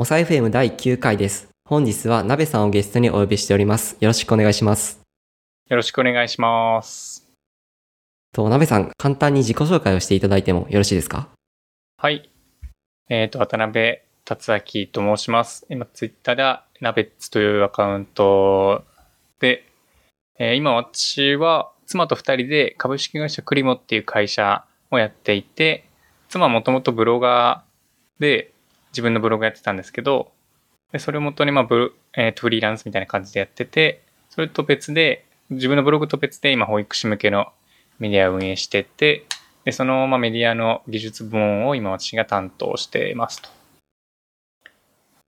[0.00, 1.50] モサ FM 第9回です。
[1.68, 3.98] 本日は鍋さんをゲストにお呼びしております。
[4.00, 4.98] よろしくお願いします。
[5.68, 7.30] よろしくお願いします。
[8.32, 11.28] と、鍋さん、簡単に自己紹介をしていただいてもよろしいですか？
[11.98, 12.30] はい。
[13.10, 15.66] えっ、と、渡辺達明と申します。
[15.68, 18.86] 今、ツイッターでは、ナベッツというアカウント
[19.38, 19.66] で、
[20.38, 25.84] えー今私は妻と二人で株式会社クリモっていう会社をやっていて、
[26.30, 28.54] 妻はもともとブロガーで
[28.92, 30.32] 自分のブログやってたんですけど、
[30.92, 37.52] でそれをもとに、まあブえーフリーランスみたいな感じでやってて、それと別で、自分のブログと別で今保育士向けの
[37.98, 39.24] メディアを運営してて、
[39.64, 43.50] で、その、まあ、メディアの技術部門を今私が担当していますと。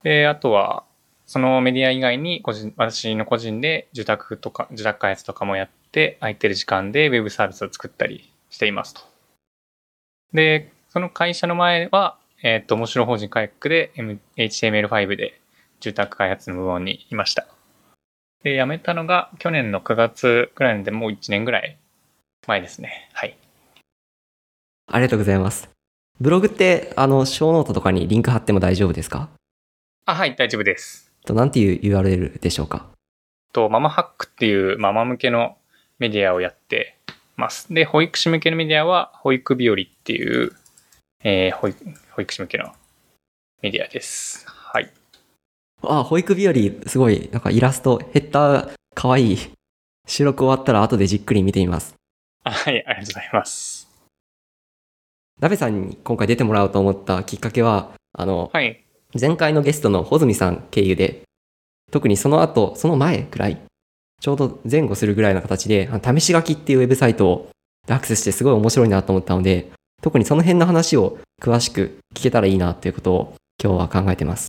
[0.03, 0.85] で、あとは、
[1.27, 9.03] そのメディア以外に個人、私の個人で受託とか、受託開発とかもやって、空いてる時間でウェブサービスを作ったりしていますと。
[10.33, 15.41] で、その会社の前は、えっ、と、面白法人カヤックで M- HTML5 で
[15.81, 17.47] 受託開発の部門にいました。
[18.43, 21.77] で、辞めたのが去年の9月くらいなんで、もう1年ぐらい
[22.49, 23.09] 前ですね。
[23.13, 23.37] はい。
[24.91, 25.71] ありがとうございます。
[26.21, 29.29] ブログって、あの、 show note とかにリンク貼っても大丈夫ですか？
[30.07, 31.13] あ、はい、大丈夫です。
[31.25, 32.91] と、なんていう URL でしょうか
[33.53, 35.57] と、ママハックっていうママ向けの
[36.01, 36.97] メディアをやって
[37.37, 37.73] ます。
[37.73, 40.53] で、保育士向けのメディアは、保育日和っていう、
[41.25, 42.73] えー保育、保育士向けの
[43.63, 44.45] メディアです。
[44.49, 44.91] はい。
[45.83, 46.55] あ、保育日和、
[46.89, 49.39] すごい、なんかイラスト、ヘッダー、かわいい。
[50.09, 51.95] 収録終わったら後でじっくり見てみます。
[52.43, 53.89] あはい、ありがとうございます。
[55.41, 58.85] 鍋さんに今回出てもらおうと思ったきっかけは、あの、はい。
[59.21, 61.23] 前回のゲストの穂積さん経由で、
[61.93, 63.61] 特にその後、その前くらい、
[64.21, 67.51] ちょうど前後するぐらいの形で、試し書きっていうウェブサイトを
[67.89, 69.71] アクセスしてすごい面白いなと思ったので、
[70.03, 74.49] 特にその辺の話を詳しく聞けたらいいなということを今日は考えてます。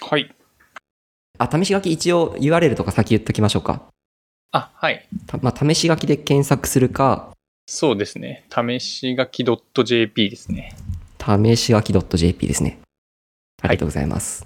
[0.00, 0.32] はい。
[1.38, 3.82] あ、試し書き一応 URL とか先言っときましょうか？
[4.52, 5.06] あ、はい。
[5.26, 7.30] たまあ、試し書きで検索するか、
[7.66, 8.46] そうですね。
[8.48, 9.44] 試し書き
[9.84, 10.76] .jp ですね。
[11.18, 12.78] 試し書き .jp ですね。
[13.60, 14.44] ありがとうございます。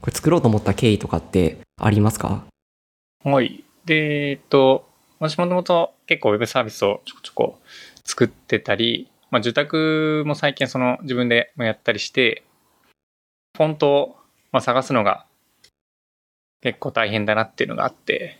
[0.00, 2.46] これ作ろうと思った経緯とかってありますか？
[3.22, 3.62] はい。
[3.84, 7.58] で、えっと、私もともと結構ウェブサービスをちょこちょこ
[8.04, 12.44] 作ってたり、まあ、受託も最近その自分でもやったりして、
[13.56, 14.16] フォントを
[14.50, 15.24] まあ探すのが
[16.62, 18.38] 結構大変だなっていうのがあって、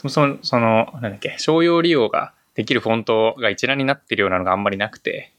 [0.00, 5.32] そもそもその、なんだっけ、商用利用ができるフォントが一覧になってるようなのがあんまりなくて、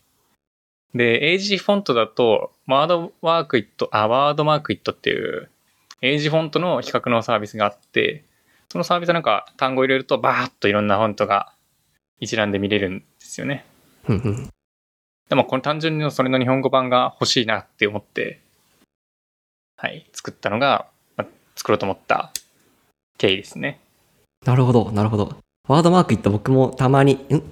[0.93, 5.49] で、英字フォントだと、ワードワークイット、あ、ワードマークイットっていう、
[6.01, 8.23] 英字フォントの比較のサービスがあって、
[8.69, 11.53] そのサービスなんか単語入れるとバーッといろんなフォントが
[12.19, 13.03] 一覧で見れるん
[13.37, 13.65] ですよね。
[15.29, 18.39] でもこの単純にそれの日本語版が欲しいなって思って、
[19.77, 22.31] はい、作ったのが、まあ作ろうと思った
[23.17, 23.79] 経緯ですね。
[24.45, 25.37] なるほど、なるほど。
[25.67, 27.43] ワードマークイット僕もたまに、ん？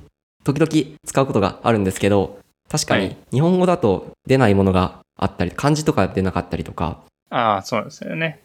[0.43, 8.41] 時々使うことがあるんですけど、確かにはい日本語だと出ないものがあったり、漢字とか出なかったりとか、ああ、そうなんですよね。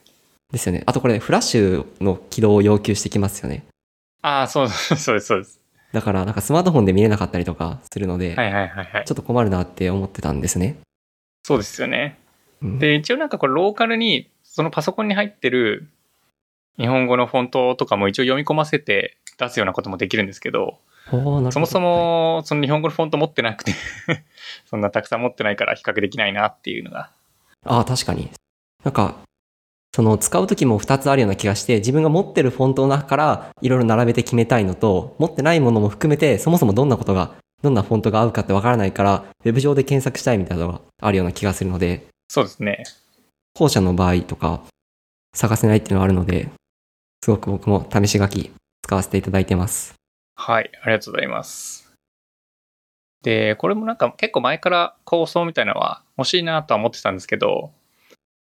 [0.51, 0.83] ですよね。
[0.87, 3.65] あとこれフラッシュの起動を要求してきますよね。
[4.23, 5.60] ああ、そう そうです、そうです。
[5.93, 9.15] だからなんかスマートフォンで見れなかったりとかするので、はいはいはいはいちょ。
[9.15, 10.77] っと困るなって思ってたんですね。
[11.45, 12.19] そうですよね。
[12.63, 15.89] うんで、一応なんかこれローカルに、そのパソコンに入ってる
[16.79, 20.79] 日本語のフォントとかも一応読み込ませて出すようなこともできるんですけど、
[21.11, 23.73] どそもそもその日本語のフォント持ってなくて
[24.67, 27.11] そんなたくさん持ってないから比較できないなっていうのが。
[27.65, 28.31] ああ、確かに。
[28.85, 29.17] なんか、
[29.95, 42.85] その使う時も2つあるような気がして、自分が持ってるフォントの中からいろいろ並べて決めたいのと、持ってないものも含めて、そもそもどんなことが、どんなフォントが合うかってわからないから、ウェブ上で検索したいみたいなのがあるような気がするので、そうですね。
[43.55, 44.63] 後者の場合とか、
[45.35, 46.49] 探せないっていうのがあるので、
[47.23, 48.53] すごく僕も試し書き
[48.83, 49.95] 使わせていただいてます。
[50.37, 51.93] はい、ありがとうございます。
[53.23, 57.73] で、これもなんか結構前から構想みたいなのは欲しいなとは思ってたんですけど、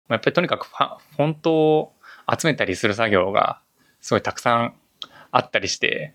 [0.07, 1.93] まあやっぱりとにかくファフォントを
[2.39, 3.61] 集めたりする作業が
[4.01, 4.73] すごいたくさん
[5.31, 6.13] あったりして、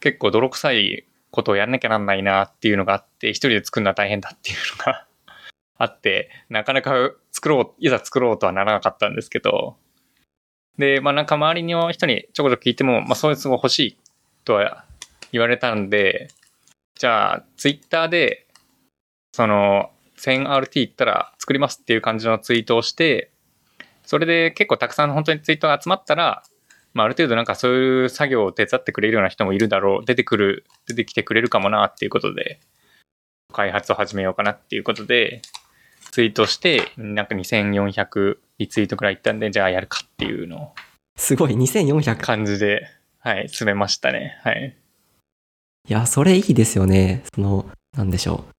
[0.00, 5.06] 結構泥臭いことをやんなきゃなんないなっていうのがあって、一人で作るのは大変だっていうのが
[5.78, 9.76] あって、なかなか作ろう、いざ作ろうとはならなかったんですけど、
[10.78, 13.98] で、まあなんか周りの人にちょこちょこ聞いても、まあそういうすごい欲しい
[14.44, 14.84] とは
[15.32, 16.28] 言われたんで、
[16.94, 18.46] じゃあ、ツイッターで、
[19.32, 23.30] その、1000RT 行ったら作りますっていう感じのツイートをして、
[24.04, 26.42] それで結構たくさん本当にツイートが集まったら、
[26.94, 32.60] まあ、ある程度なんかそういう作業を手伝ってくれるような人もいるだろう、出てくる、出てきてくれるかもなっていうことで、
[33.52, 35.42] 開発を始めようかなっていうことで、
[36.10, 40.74] ツイートして、なんか2400リツイートくらいいったんで、じゃあやるかっていうのを
[41.18, 42.16] すごい、2400。
[42.16, 42.86] 感じで、
[43.18, 44.40] はい、進めましたね。
[44.44, 44.76] はい。
[45.88, 47.24] いや、それいいですよね。
[47.34, 47.66] その、
[47.96, 48.57] なんでしょう。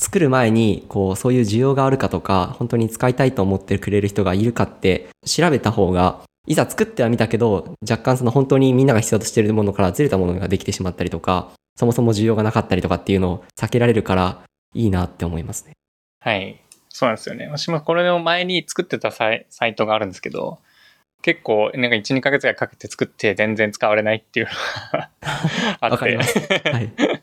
[0.00, 14.42] 作る前に、こう、そういう需要があるかとか、本当に使いたいと思ってくれる人がいるかって調べた方が、いざ作ってはみたけど、若干その本当にみんなが必要としているものからずれたものができてしまったりとか、そもそも需要がなかったりとかっていうのを避けられるから、
[14.74, 15.72] いいなって思いますね。
[16.20, 16.60] はい。
[16.88, 17.46] そうなんですよね。
[17.46, 20.60] 私もこれの前に作ってたサイサイトがあるんですけど、
[21.22, 24.52] 結構、なんか1、2ヶ月ぐらいかけて作って全然使われないっていうの
[24.98, 25.10] が
[25.80, 26.24] あってわかりま。
[26.24, 26.38] す。
[26.38, 27.19] はい。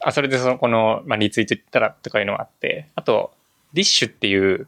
[0.00, 3.32] あ、それでその、この、まあ、リツイート言ったらとかいうのがあって、あと、
[3.72, 4.66] ディッシュっていう、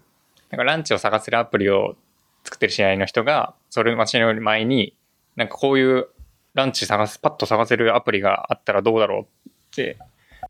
[0.51, 1.97] なんかランチを探せるアプリを
[2.45, 4.95] 作ってる知り合の人が、それ私の前に、
[5.37, 6.09] なんかこういう
[6.55, 9.97] ランチ探す、パッと探せるアプリがあったらどうだろうって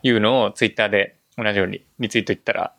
[0.02, 2.74] いうのをツイッターで同じようにリツイート言ったら、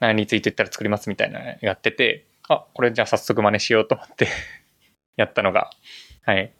[0.00, 4.28] 何リツイート言ったら作りますみたいなのやってて、あ、これじゃあ早速真似しようと思って
[5.16, 5.70] やったのが、
[6.24, 6.52] はい。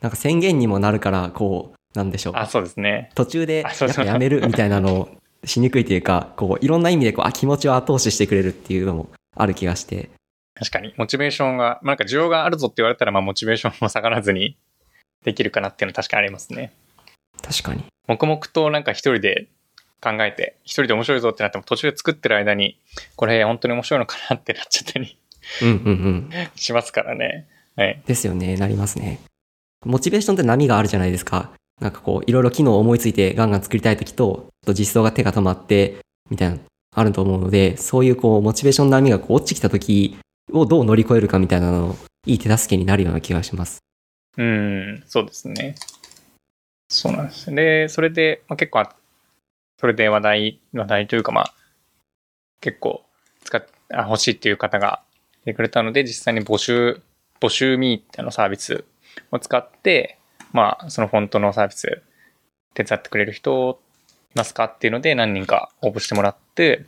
[0.00, 2.32] なんか宣言にもなるから、こう、なんでしょう。
[2.36, 3.10] あ、そうですね。
[3.14, 3.64] 途中で
[4.04, 5.08] やめるみたいなのを
[5.44, 10.10] しにくいというか、こう、いろんな意味でこう、あ、気持ちを後押ししてくれるっていうのもある気がして。
[10.54, 14.56] 確かに、モチベーションが、まあ、なんか需要があるぞって言われたら、まあ、モチベーションも下がらずに
[15.24, 16.72] できるかなっていうのは確かにありますね。
[17.42, 17.84] 確かに。
[18.06, 19.48] 黙々となんか一人で
[20.00, 22.78] 考えて、一人で面白いぞってなっても途中で作ってる間に、
[23.16, 25.18] これ本当に面白いのかなってなっちゃったり
[25.62, 26.30] うんうんうん。
[26.56, 27.46] しますからね。
[27.76, 28.02] はい。
[28.06, 29.20] ですよね、なりますね。
[29.84, 31.52] モチベーションって波があるじゃないですか。
[31.80, 35.96] なんかこう、いろいろ機能を思いついてガンガン作りたいときと、と実装が手が止まって、
[36.30, 36.58] みたいな
[36.94, 40.18] あると思うので、そういうこう、モチベーションの波がこう落ちてきたとき
[40.52, 41.96] をどう乗り越えるかみたいなのを、
[42.26, 43.78] いい手助けになるような気がします。
[44.36, 45.74] うん、そうですね。
[46.88, 47.54] そうなんです。
[47.54, 48.94] で、それで、まあ、結構あ、
[49.78, 51.54] それで話題、話題というかまあ、
[52.60, 53.02] 結構
[53.44, 55.02] 使っ、あ欲しいっていう方が
[55.42, 57.00] いてくれたので、実際に募集、
[57.40, 58.84] 募集ミーってのサービス
[59.30, 60.18] を使って、
[60.52, 62.02] まあ、そのフォントのサービス
[62.74, 63.80] 手伝ってくれる人
[64.34, 66.84] いますかっていうので何人か応募してもらって、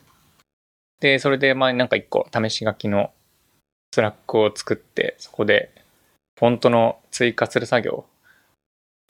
[1.01, 3.11] で、それでまあなんか一個試し書きの
[3.93, 5.71] Slack を作って、そこで
[6.39, 8.05] フォントの追加する作業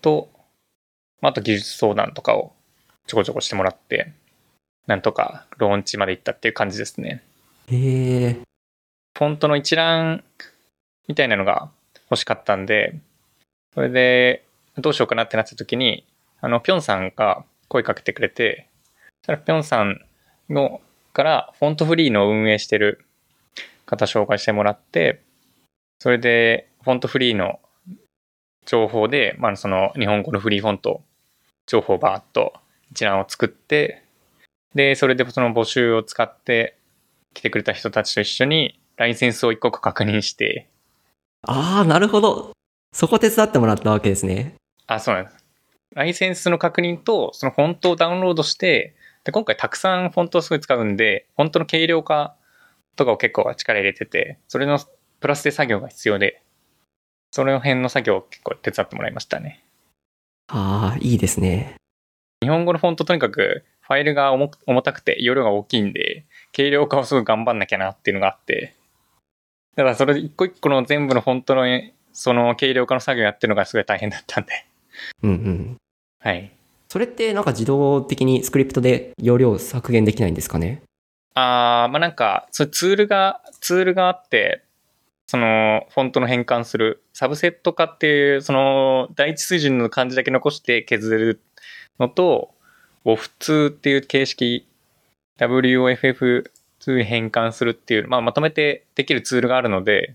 [0.00, 0.28] と、
[1.20, 2.52] まああと技術相談とかを
[3.06, 4.12] ちょこちょこしてもらって、
[4.86, 7.22] なんとかローンチまで行ったっていう感じですね。
[7.68, 8.40] へえ。
[9.16, 10.24] フォントの一覧
[11.08, 11.70] みたいなのが
[12.10, 12.94] 欲しかったんで、
[13.74, 14.44] それで
[14.78, 16.04] どうしようかなってなった時に、
[16.40, 18.68] あの、ぴょんさんが声かけてくれて、
[19.22, 20.00] そしたらぴょんさん
[20.50, 20.80] の
[21.12, 23.04] からフォントフリーの運営してる
[23.86, 25.22] 方紹介してもらって、
[25.98, 27.60] それでフォントフリーの
[28.66, 31.02] 情報で、まあ、その日本語のフリーフォント
[31.66, 32.54] 情報をバーッと
[32.90, 34.02] 一覧を作って、
[34.74, 36.76] で、それでその募集を使って
[37.34, 40.68] 来てくれた人たちと一緒にライセンスを一個個確認して、
[41.42, 42.52] ああ、なるほど。
[42.92, 44.54] そこ手伝ってもらったわけですね。
[44.86, 45.44] あ、そうなんです。
[45.94, 48.94] ライセンスの確認と、そのフォントをダウンロードして、
[49.24, 52.34] で、今回たくさんフォントをすごい使うんで、フォントの軽量化
[52.96, 54.78] とかを結構力入れてて、それの
[55.20, 56.42] プラスで作業が必要で、
[57.30, 59.64] その辺の作業を結構手伝ってもらいましたね。
[60.48, 61.76] ああ、いいですね。
[62.42, 64.50] 日本語のフォントとにかくファイルが重
[64.82, 68.74] たくて容量が大きいんで、軽量化をすごい頑張んなきゃなっていうのがあって、
[69.76, 71.62] だからそれで一個一個の全部のフォントの
[72.12, 74.52] その軽量化の作業やってるのがすごい大変だったんで。
[75.22, 75.76] うんうん。
[76.20, 76.52] はい。
[76.88, 80.82] それってなんか自動的にスクリプトで容量削減できないんですかね？
[81.34, 84.62] あー、まあなんか、そツールが、ツールがあって、
[85.26, 91.40] その、フォントの変換する、サブセット化っていう、その、第一水準の漢字だけ残して削る
[91.98, 92.50] のと、
[93.06, 94.66] WOF2 っていう形式、
[95.38, 100.14] WOFF2 に変換するっていう、まあまとめてできるツールがあるので、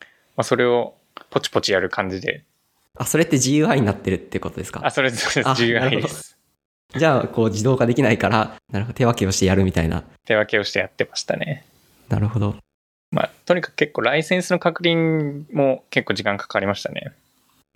[0.00, 0.94] まあそれを
[1.30, 2.44] ポチポチやる感じで。
[2.96, 4.80] あ、それって GUI になってるってことですか？
[4.84, 6.36] あ、それ、それ GUI です。
[6.94, 10.04] じゃあ、こう自動化できないから、なるほど、手分けをしてやるみたいな。
[10.26, 11.64] 手分けをしてやってましたね。
[12.08, 12.56] なるほど。
[13.10, 17.12] まあ、とにかく結構ライセンスの確認も結構時間かかりましたね。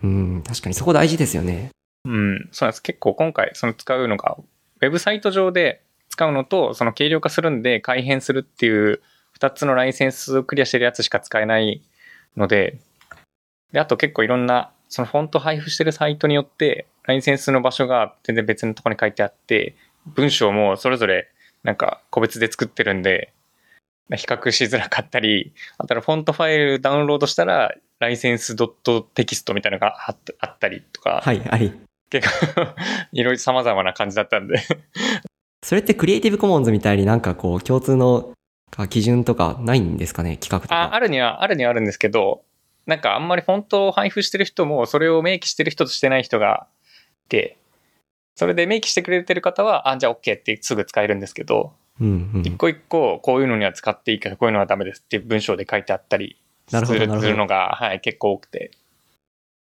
[0.03, 1.71] うん、確かにそこ大事ですよね。
[2.05, 2.83] うん、そうなんです。
[2.83, 4.37] 結構今回その使うのが、
[4.83, 9.01] ウェブサイト上で使うのと、その軽量化するんで改変するっていう
[9.39, 11.83] 2つのライセンスをクリアしてるやつしか使えない
[12.37, 12.79] ので、
[13.77, 21.29] で、あと結構いろんな、そのフォント配布してるサイトによって、ライセンスの場所が全然別のところに書いてあって、文章もそれぞれ
[21.63, 23.35] なんか個別で作ってるんで、
[24.15, 31.71] 比較しづらかったり、あとはフォントファイルダウンロードしたら、ライセンスドットテキストみたいなのがあったりとか、はい、はい。
[32.09, 32.63] 結構
[33.13, 34.63] いろいろ様々な感じだったんで
[35.63, 38.33] それってクリエイティブコモンズみたいになんかこう共通の
[38.77, 40.39] あ基準とかないんですかね？
[40.39, 40.75] 企画とか。
[40.75, 42.43] あ、あるには、あるにはあるんですけど、
[42.87, 46.67] なんかあんまりフォントを配布してる人も、それを明記してる人としてない人が
[47.27, 47.57] いて、
[48.37, 52.43] それで明記してくれてる方は、あ、じゃあ OK ってすぐ使えるんですけど、うんうん。
[52.43, 56.37] 一個一個こういうのには使っていいけど、こういうのはダメですって文章で書いてあったり
[56.69, 58.71] するのが、はい、結構多くて、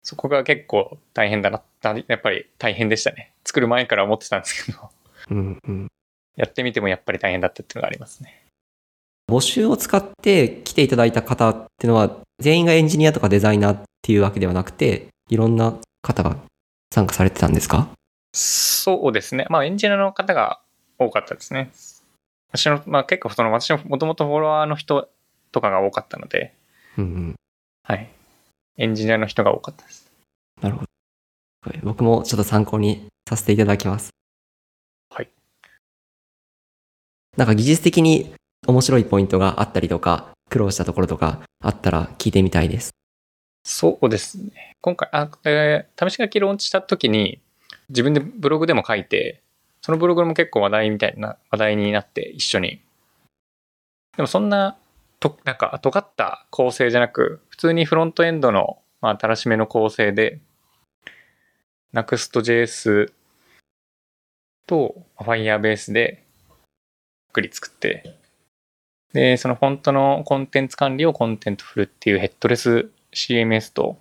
[0.03, 1.61] そこが結構大変だな、
[2.07, 3.31] やっぱり大変でしたね。
[3.45, 4.89] 作る前から思ってたんですけど、
[5.29, 5.87] うんうん。
[6.35, 8.46] やってみてもやっぱり大変だったっていうのがありますね。
[9.27, 16.37] 募集を使って来ていただいた方っていうのは、全員がエンジニアとかデザイナーっていうわけではなくて、いろんな方が
[16.93, 17.89] 参加されてたんですか？
[18.33, 19.45] そうですね。
[19.49, 20.61] まあエンジニアの方が
[20.97, 21.71] 多かったですね。
[22.53, 25.09] 私の、まあ結構その私のもともとフォロワーの人
[25.51, 26.53] とかが多かったので、
[26.97, 27.35] うんうん。
[27.83, 28.09] はい。
[28.77, 30.09] エンジニアの人が多かったです。
[30.61, 30.87] なるほど。
[31.83, 34.11] 僕もちょっと参考にさせていただきます。
[35.09, 35.29] はい。
[37.35, 38.33] なんか技術的に
[38.67, 42.91] 面白いポイントがあったりとか、苦労したところとかあったら聞いてみたいです。
[43.63, 44.75] そうですね。
[44.81, 47.41] 今回、あ、えー試し書きローンチした時に、
[47.89, 49.41] 自分でブログでも書いて、
[49.81, 52.81] そのブログも結構話題みたいな、話題になって一緒に。
[54.17, 54.77] でもそんな、
[55.19, 60.39] と、なんか、尖った構成じゃなく、普通にフロントエンドの、まあ、新しめの構成で、
[61.93, 63.11] Next.js
[64.67, 68.17] と Firebase で、ざっくり作って、
[69.17, 73.97] で、そのフォントのコンテンツ管理を Contentful っていうヘッドレス CMS と、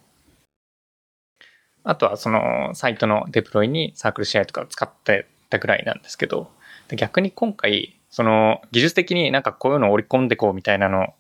[1.85, 6.51] あとはそのサイトのデプロイに CircleCI とかを使ってたぐらいなんですけど、
[6.95, 11.15] 逆に今回、その技術的になんかこういうのを織り込んでこうみたいなの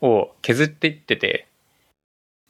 [0.00, 1.46] を削っていってて、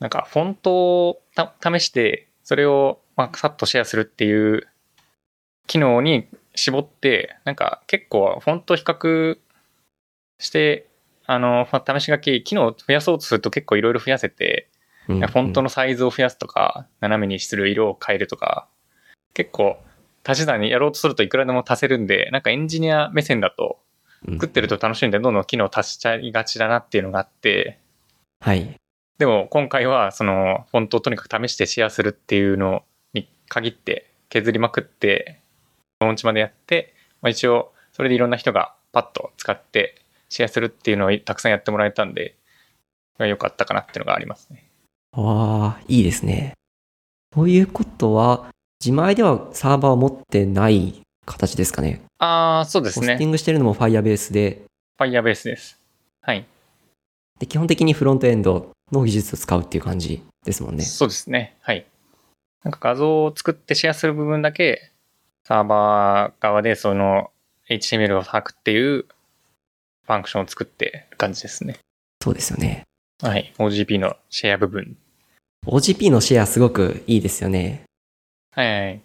[0.01, 1.23] なんかフォントを
[1.63, 4.67] 試して、それをまあさっとシェアするっていう
[5.67, 9.39] 機能に絞って、なんか結構フォント比較
[10.39, 10.89] して、
[11.27, 14.69] あの、試し書き、機能を増やそうとすると結構いろいろ増やせて、
[15.09, 18.69] うんフォントのサイズを増やすとか、斜めにする色を変えるとか、
[19.35, 19.77] 結構
[20.27, 23.79] 足し算にやろうとするといくらでも足せるんで、なんかエンジニア目線だと、
[24.27, 27.79] うん作ってると楽しいんでどんどん機能足しちゃいがちだなっていうのがあって、
[28.41, 28.75] はい。
[29.19, 35.43] でも今回はそのフォントをとにかく試してシェアするっていうのに限って削りまくって、
[36.01, 40.04] ローンチまでやって、まあ、一応それでいろんな人がパッと使って
[40.35, 42.35] シェアするっていうのをたくさんやってもらえたんで、
[43.21, 44.65] 良かったかなっていうのがありますね。
[45.13, 46.55] わあ、いいですね。
[47.33, 48.49] ということは、
[48.81, 52.03] 自前ではサーバーを持ってない形ですかね。
[52.19, 53.07] ああ、そうですね。
[53.07, 54.63] ホスティングしてるのも Firebase で、
[54.99, 55.81] Firebase です。
[56.21, 56.45] はい。
[57.39, 60.83] で基本的にフロントエンドの技術を使うっていう感じですもんね。
[60.83, 61.57] そうですね。
[61.61, 61.87] はい。
[62.65, 64.91] なんか画像を作ってシェアする部分だけ、
[65.45, 67.31] サーバー側でその
[67.69, 69.07] HTML を吐くっていう
[70.07, 71.79] ファンクションを作ってる感じですね。
[72.23, 72.83] そうですよね。
[73.23, 73.53] はい。
[73.59, 74.97] OGP のシェア部分。
[75.67, 77.85] OGP のシェアすごくいいですよね。
[78.53, 79.01] はいはい。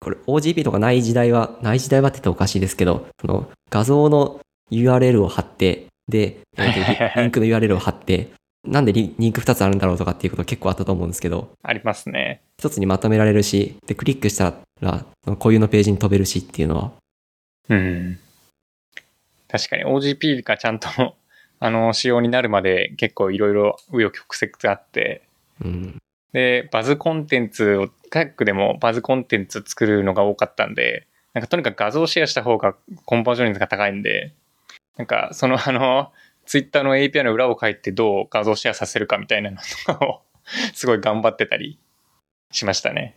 [0.00, 8.30] これ OGP とかない時代は、ない時代はって言ったらおかしいですけど、その画像の URL を貼って、で、リリンクの URL を貼って、
[8.64, 12.42] なんでリリンク2つあるんだろうとかっていうこと結構あったと思うんですけど、ありますね。
[12.58, 16.92] 一つにまとめられるし、で、クリックしたら、固有のページに飛べるしっていうのは、
[17.68, 18.18] うん。
[19.52, 20.88] 確かに OGP がちゃんと
[21.60, 25.22] あの仕様になるまで結構いろいろ紆余曲折あって、
[25.62, 34.34] うん、で、バズコンテンツを、各でもバズコンテンツ作るのが多かったんで、なんかとにかく画像をシェアした方がコンバージョン率が高いんで、
[34.96, 36.12] なんかそのあの、
[36.44, 40.22] ツイッターの API の裏を書いてどう画像シェアさせるかみたいなのとかを
[40.74, 41.78] すごい頑張ってたり
[42.50, 43.14] しましたね。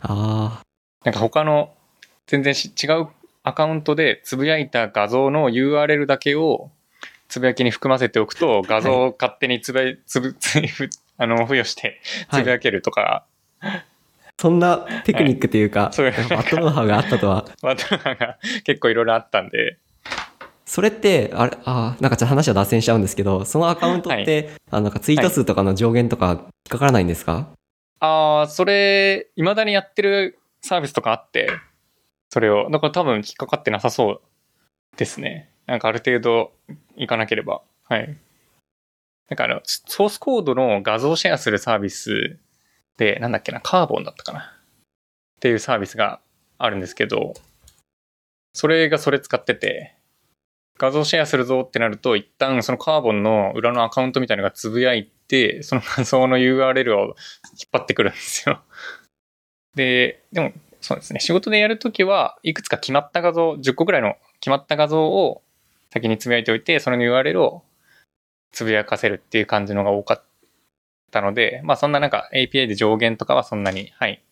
[0.00, 0.62] あ
[1.04, 1.74] なんか他の
[2.26, 3.08] 全然し違う
[3.48, 6.70] アカウントでつぶやいた画像の URL だけを
[7.28, 13.24] つぶやきに含ませておくと画像を勝手につぶや、つぶ、つぶあの、付与してあ、つぶやけるとか、
[14.38, 16.06] そんなテクニックというか、そう。
[16.06, 16.14] いう
[16.50, 19.78] トノウハウがあったとは、まあ、とかが結構いろいろあったんで、
[20.66, 27.48] それって、あれ、あーなんかちょっと話は脱線しちゃうんですけど、そのアカウントって、あのなんかツイート数とかの上限とか引っかからないんですか、
[28.00, 31.50] ああ、それ、未だにやってるサービスとかあって、
[32.30, 34.20] それを、だから多分引っかかってなさそう
[34.96, 35.50] ですね。
[35.66, 36.52] なんかある程度
[36.96, 37.62] いかなければ。
[37.84, 38.16] はい。
[39.28, 42.38] なんかあの、ソースコードの画像シェアするサービス
[42.96, 44.40] で、なんだっけな、カーボンだったかな。
[44.40, 44.44] っ
[45.40, 46.20] ていうサービスが
[46.58, 47.34] あるんですけど、
[48.54, 49.94] それがそれ使ってて、
[50.78, 57.14] 画像シェアするぞってなると、一旦そのカーボンの裏のアカウントみたいなのがつぶやいて、その画像の URL を引っ
[57.72, 58.62] 張ってくるんですよ。
[59.74, 61.20] で、でもそうですね。
[61.20, 65.42] 仕事でやるときは、いくつか決まった画像、10個ぐらいの決まった画像を
[65.90, 67.62] 先につぶやいておいて、それの URL を
[68.52, 70.22] つぶやかせるっていう感じのが多かっ
[71.10, 74.22] たので、まあそんななんか API で上限とかはそんなに、はい。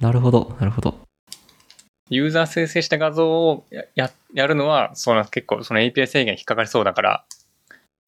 [0.00, 0.98] なるほど、なるほど。
[2.10, 7.24] ユーザー生成した画像をやややるのは、その結構その API 制限引っかかりそうだから、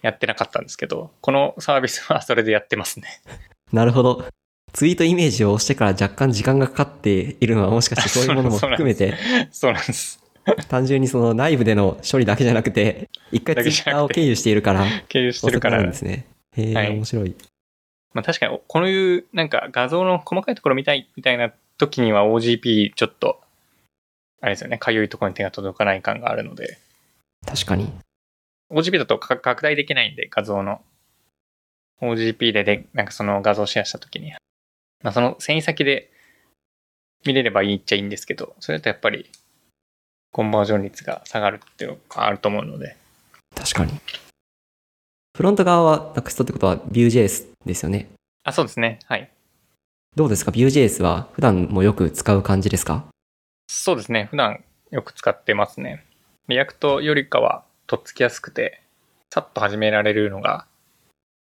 [0.02, 3.20] やってなかったんですけど、このサービスはそれでやってますね。
[3.72, 4.24] なるほど。
[4.72, 9.14] ツイートイメージを押してから若干時間がかかっているのはもしかしてそういうものも含めて、
[9.50, 10.20] そうなんです。
[10.68, 15.96] 単純にその内部での処理だけじゃなくて、一回ツイッターを経由しているから、経由してるからなるんで。
[15.96, 16.26] すね。
[16.56, 17.34] へえ、はい面白い。
[18.14, 23.40] まあ確かに、このいう、なんか画像の細かいところ見たいみたいな時には OGP ちょっと、
[24.40, 26.78] あれですよね、かゆいところに手が届かない感があるので、
[27.46, 27.92] 確かに。
[28.70, 30.80] OGP だとか拡大できないんで、画像の。
[32.00, 34.32] OGP でで、なんかその画像をシェアした時に、
[35.02, 36.10] まあその遷移先で
[37.24, 39.30] 見れればいいっちゃいいんですけど、それだとやっぱり、
[40.32, 42.96] コンバージョン率が下がるっていうのがあると思うので、
[43.54, 43.92] 確かに。
[45.36, 48.08] フロント側は Next ってことは Vue.js ですよね。
[48.44, 49.30] あ、そうですね、はい。
[50.16, 53.04] どうですか？Vue.js は普段もよく使う感じですか？
[53.68, 54.26] そうですね。
[54.30, 56.04] 普段よく使ってますね。
[56.48, 58.82] React よりかはとっつきやすくて、
[59.32, 60.66] さっと始められるのが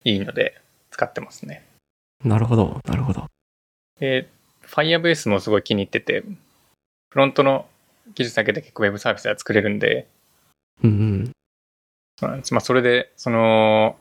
[0.05, 1.65] いいので使ってますね。
[2.23, 3.27] なるほど、なるほど。
[3.99, 4.29] で、
[4.65, 6.23] Firebase もすごい気に入ってて、
[7.09, 7.67] フロントの
[8.15, 10.07] 技術だけで結構 Web サービスが作れるんで、
[10.83, 11.31] うんうん。
[12.19, 12.53] そうなんです。
[12.53, 13.97] まあそれで、その、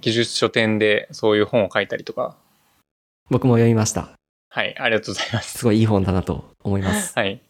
[0.00, 2.36] 技術書典でそういう本を書いたりとか、
[3.30, 4.12] 僕も読みました。
[4.50, 5.58] はい、ありがとうございます。
[5.58, 7.12] すごいいい本だなと思います。
[7.18, 7.40] はい。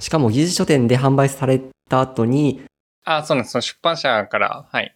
[0.00, 2.62] しかも技術書店で販売された後に、
[3.04, 3.52] あ、そうなんです。
[3.52, 4.94] その出版社から、はい、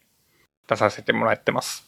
[0.68, 1.86] 出させてもらってます。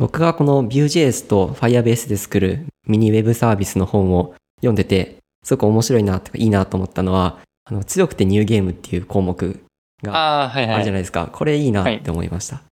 [0.00, 9.60] 僕がこの Vue.js と Firebase で作るミニウェブサービスの本を読んでて、すごく面白いなとかいいなと思ったのは、あの強くてニューゲームっていう項目
[10.02, 10.92] があるじゃ。
[10.92, 11.28] ないですか。
[11.32, 12.62] これいいなって思いました。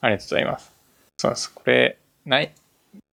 [0.00, 0.72] ありがとうございます。
[1.18, 1.52] そうです。
[1.52, 2.52] これ、ない、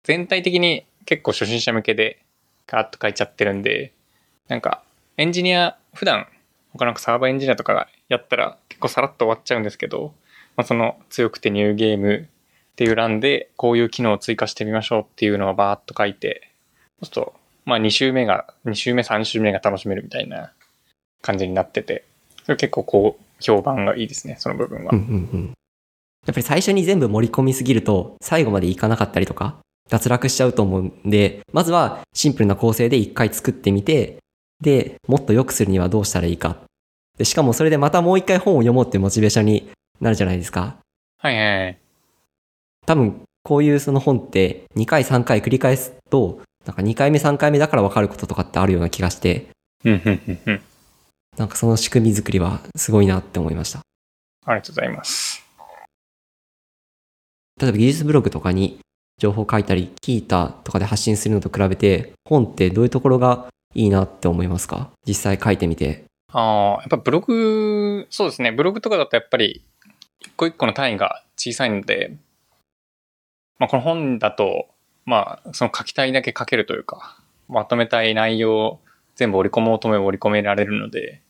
[0.03, 2.19] 全体的に結構初心者向けで
[2.65, 3.93] ガーッと書いちゃってるんで、
[4.47, 4.81] なんか、
[5.17, 6.27] エンジニア、普段、
[6.73, 10.13] 他なんかサーバーエンジニアとかがやったら結構さらっと終わっちゃうんですけど、
[10.55, 12.27] まあ、その強くてニューゲーム
[12.77, 16.51] っていう欄で、こういう機能を追加してみましょうっていうのをバーッと書いて、
[17.01, 17.33] そうすると、
[17.65, 20.51] まあ2週目が、2週目、3週目が楽しめるみたいな
[21.23, 22.05] 感じになってて、
[22.43, 24.91] それ結構こう、評判がいいですね、その部分は。
[24.93, 25.45] うんうんうん。
[26.27, 29.57] やっぱり最初に全部盛り込みすぎると、最後までいかなかったりとか、
[29.89, 34.17] 脱落しちゃうと思うんで、まずはシンプルな構成で一回作ってみて、
[34.61, 36.57] で、もっと良くするにはどうしたらいいか。
[37.17, 39.67] で、しかもそれでまたもう一回本を読もうっていうモチベーションに
[39.99, 40.77] なるじゃないですか。
[41.17, 41.86] はいはいはい。
[42.87, 49.47] 多分、こういうその本って2回3回繰り返すと、なんか2回目3回目だから分かることとかってあるような気がして、
[49.83, 50.61] うんうんうんうん。
[51.37, 53.79] なんかその仕組み作りはすごいなって思いました。
[54.45, 55.45] ありがとうございます。
[57.61, 58.79] 例えば技術ブログとかに
[59.17, 64.91] 情報書いたり、キータとかで発信するのと比べて、本ってどういうところがいいなって思いますか？
[65.05, 66.05] 実際書いてみて。
[66.31, 68.51] ああ、やっぱブログ、そうですね。
[68.53, 69.63] ブログとかだとやっぱり、
[70.21, 72.15] 一個一個の単位が小さいので、
[73.59, 74.67] まあこの本だと、
[75.05, 77.17] まあその書きたいだけ書けるというか、
[77.47, 78.79] まとめたい内容を
[79.15, 81.21] 全部織り込もうと思えば織り込められるので、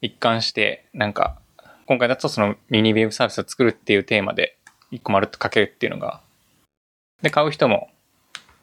[0.00, 1.38] 一貫して、なんか、
[1.86, 4.56] 今回だとそのミニウェブサービスを作るっていうテーマで、
[4.90, 6.20] 一個まるっと書けるっていうのが、
[7.22, 7.90] で、買う人も、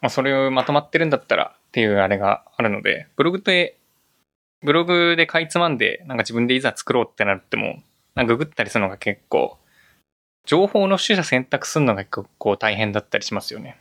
[0.01, 3.77] まあそれをまとまってるんだったらっていうあれがあるので、ブログって
[4.63, 7.81] ブログでかいつまんで、なんか自分でいざ作ろうってなっても、
[8.15, 9.57] なんかググったりするのが結構、
[10.47, 13.77] 情報の取捨選択するのが結構大変だったりしますよね。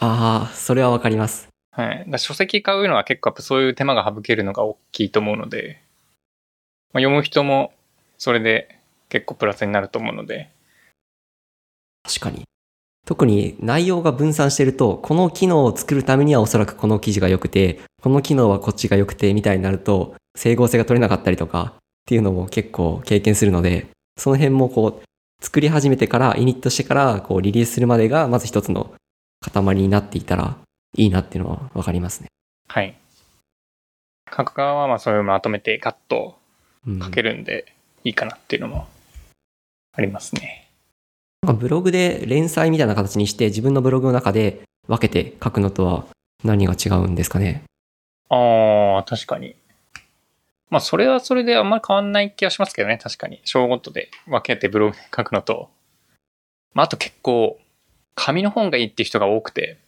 [0.00, 1.48] ああ、それはわかります。
[1.72, 2.04] はい。
[2.08, 5.82] だ書籍買うのは結構やっぱそういう手間が省けるのが大きいと思うので、
[6.92, 7.72] まあ、読む人も
[8.16, 10.50] それで結構プラスになると思うので、
[12.04, 12.44] 確かに。
[13.06, 25.04] 特に内容が分散してると、この機能を作るためにはおそらくこの記事が良くて、この機能はこっちが良くて、みたいになると、整合性が取れなかったりとか、っていうのも結構経験するので、その辺もこう、
[25.44, 28.94] 作り始めてから、イニットしてから、こう、リリースするまでが、まず一つの
[29.52, 30.56] 塊になっていたら、
[30.96, 32.28] いいなっていうのはわかりますね。
[32.66, 32.96] はい。
[34.34, 36.38] 書く側はまあそういうまとめてガッと
[36.86, 37.72] うん、書けるんで
[38.04, 38.86] いいかなっていうのも
[39.96, 40.68] ありますね。
[41.42, 46.04] なんかブログで連載みたいな形にして、自分のブログの中で分けて書くのとは
[46.42, 47.64] 何が違うんですかね？
[48.28, 49.56] ああ、確かに。
[50.74, 53.40] まあ、それはそれであんまり変わんない気がしますけどね、確かに。
[53.44, 55.70] 章ごとで分けてブログで書くのと。
[56.72, 57.60] まあ、あと結構、
[58.16, 59.78] 紙の本がいいっていう人が多くて、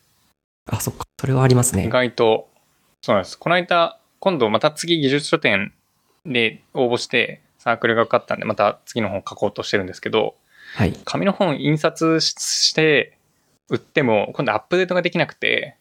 [0.71, 1.03] あ、そっか。
[1.19, 1.89] それはあります意ね。
[1.89, 2.49] 外と、
[3.03, 3.37] そうなんです。
[3.37, 5.73] この間、今度また次技術書店
[6.25, 10.37] で応募してサークルが受かったんで、また次の本書こうとしてるんですけど、
[10.77, 10.97] はい。
[11.05, 13.19] 紙の本印刷しして
[13.71, 15.75] 売っても今度アップデートができなくて、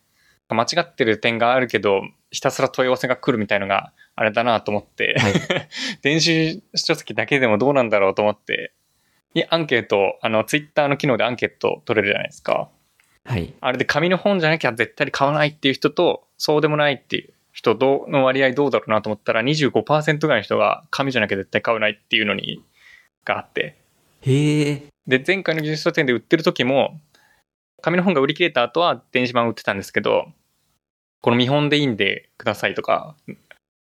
[0.50, 5.34] 間違ってる点があるけど、ひたすら問い合わせが来るみたいのがあれだなと思って、はい
[6.02, 8.74] 電子書籍だけでもどうなんだろうと思って、
[9.34, 12.70] いアンケート、あの、ツイッターの機能でアンケート取れるじゃないですか。
[13.26, 13.54] はい。
[13.60, 17.76] あれで紙の本じゃなきゃ絶対に買わないっていう人と、そうでもないっていう人
[18.08, 22.64] の割合どうだろうなと思ったら、25%ぐらいの人が紙じゃなきゃ絶対買わないっていうのに、
[23.26, 23.76] があって。
[24.22, 24.84] へえ。
[25.08, 27.00] で、前回の技術書店で売ってる時も、
[27.82, 30.28] 紙の本が売り切れた後は電子版売ってたんですけど、
[31.22, 33.16] この見本でいいんでくださいとか、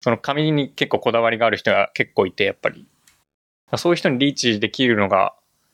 [0.02, 2.86] その紙に結構こだわりがある人が結構いて、やっぱり。
[3.78, 5.34] そういう人にリーチできるのが、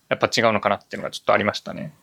[0.09, 1.93] やっぱ違うのかなっていうのがちょっとありましたね。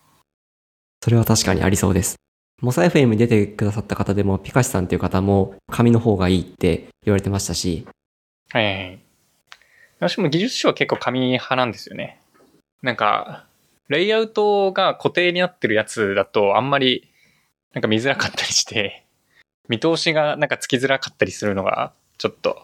[1.03, 2.17] それは確かにありそうです。
[2.61, 7.87] モサ FM に出てくださった方でも、ピカシさんっていう方も、紙の方がいいって言われてましたし、
[8.51, 8.99] はいはいはい。
[9.99, 12.21] 私も技術書は結構紙派なんですよね。
[12.83, 13.47] なんか、
[13.89, 17.11] レイアウトが固定になってるやつだとあんまり
[17.75, 19.05] なんか見づらかったりして、
[19.69, 22.62] 見通しがなんかつきづらかったりするのがちょっと。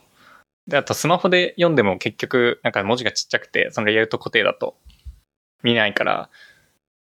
[0.67, 4.77] で、あとスマホで読んでも結局なんか文字がちっちゃくて、そのレイアウト固定だと
[5.63, 6.31] 見ないから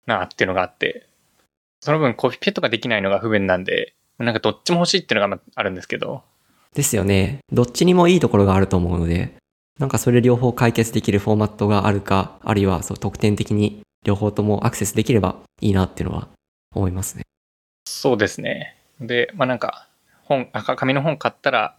[0.05, 1.07] なあっていうのがあって、
[1.81, 6.23] その分コピペとかできないのが不便なんで、なんかどっちも欲しいっていうのがあるんですけど、
[6.73, 7.39] ですよね。
[7.51, 9.35] どっちにもいいところがあると思うので、
[9.79, 16.29] なんかそれ両方解決できるフォーマットがあるか、あるいはそう特典的に両方ともアクセスできればいいなっていうのは
[16.75, 17.23] 思いますね。
[17.85, 18.75] そうですね。
[18.99, 19.87] で、まあなんか、
[20.23, 21.75] 本、あ紙の本買ったら、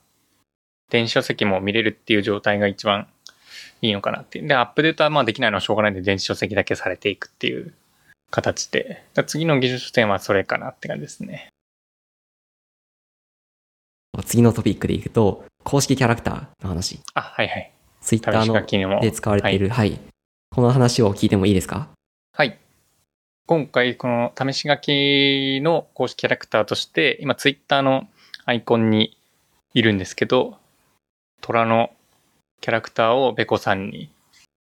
[0.91, 3.09] 電子書籍も見れるっていう状態が一番
[3.83, 4.49] いいのかなっていう。
[4.49, 7.75] で、アップデートはまあできないのはしょうがないんで、電子書籍だけされていくっていう
[8.31, 9.03] 形で。
[9.15, 11.49] だ次の技術書店はそれかなって感じですね。
[14.27, 17.01] 次のトピックでいくと、公式キャラクターの話。
[17.15, 17.73] あ、はいはい。
[18.01, 19.01] Twitter 試し書のきにも。
[19.01, 19.99] で使われている、はい。
[20.51, 21.89] この話を聞いてもいいですか？
[22.33, 22.59] はい。
[23.47, 28.09] 今回、この試し書きの公式キャラクターとして、今、ツイッターの
[28.45, 29.19] アイコンに
[29.75, 30.59] いるんですけど、
[31.45, 31.91] 虎の
[32.63, 34.11] キャラクターをベコさんに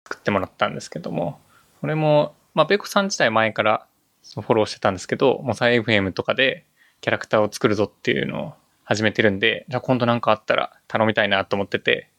[0.05, 1.39] 作ってもらったんですけども、
[1.81, 3.87] これも、まあ、ベコさん自体前から
[4.35, 6.65] フォローしてたんですけど、モサイ FM とかで
[7.01, 12.11] キャラクターを作るぞっていうのを始めてるんで、じゃあ今度なんかあったら頼みたいなと思ってて、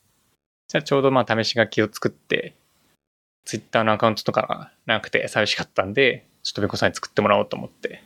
[0.66, 2.56] じゃあちょうどまあ試し書きを作って、
[3.44, 8.02] ツイッターのアカウントとかがなくて寂しかったんで、ちょっとベコさんに作ってもらおうと思って、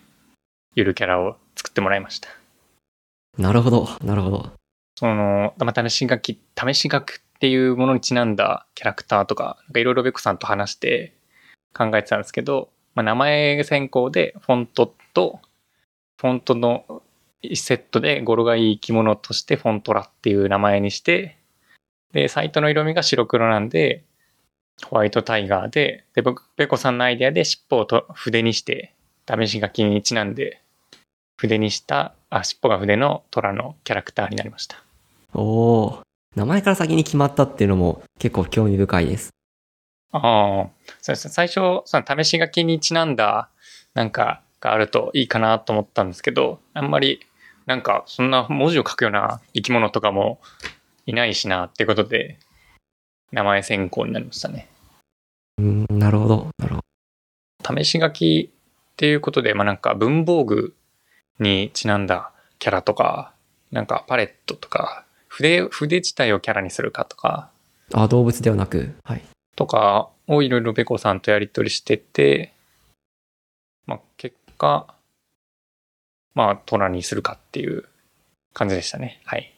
[0.74, 2.28] ゆるキャラを作ってもらいました。
[3.38, 4.61] なるほど、なるほど。
[4.96, 11.14] その、まあ、試し書き、試し書くっていうものにちなんだキャラクターとか、なんかいろいろベコさんと話して
[11.74, 15.40] 考えてたんですけど、まあ、名前先行でフォントと、
[16.20, 17.02] フォントの
[17.54, 21.38] セットで語呂がいい生き物としてフォントラっていう名前にして、
[22.12, 24.04] で、サイトの色味が白黒なんで、
[24.84, 28.94] ホワイトタイガーで、で、僕、ペコさんのアイデアで尻尾をと筆にして、
[29.28, 30.60] 試し書きにちなんで、
[31.36, 34.82] 筆にした、あ、尻尾が筆の虎のキャラクターになりました。
[35.34, 36.00] おー。
[36.34, 39.30] 名前から先に決まったっていうのも結構興味深いです。
[40.12, 40.22] ああ、
[41.02, 41.32] そうですね。
[41.32, 43.50] 最初、その試し書きにちなんだ、
[43.92, 47.20] なんか、があるといいかなと思ったんですけど、あんまり、
[47.66, 50.40] なんか、そんな文字を書くような生き物とかも
[51.04, 52.38] いないしな、っていうことで、
[53.30, 54.68] 名前選考になりましたね。
[55.58, 56.82] うーん、なるほど、なるほ
[57.76, 60.74] 試し書きっていうことで、まあなんか文房具
[61.38, 63.32] にちなんだキャラとか、
[63.70, 67.50] なんかパレットとか、筆、筆自体をキャラにするかとか、
[67.90, 68.00] ど。
[68.00, 69.22] あ、動物ではなく、はい。
[69.56, 72.52] とかをいろいろベコさんとやり取りしてて、
[73.86, 74.94] まあ結果、
[76.34, 77.84] まあ虎にするかっていう
[78.52, 79.20] 感じでしたね。
[79.24, 79.52] はい。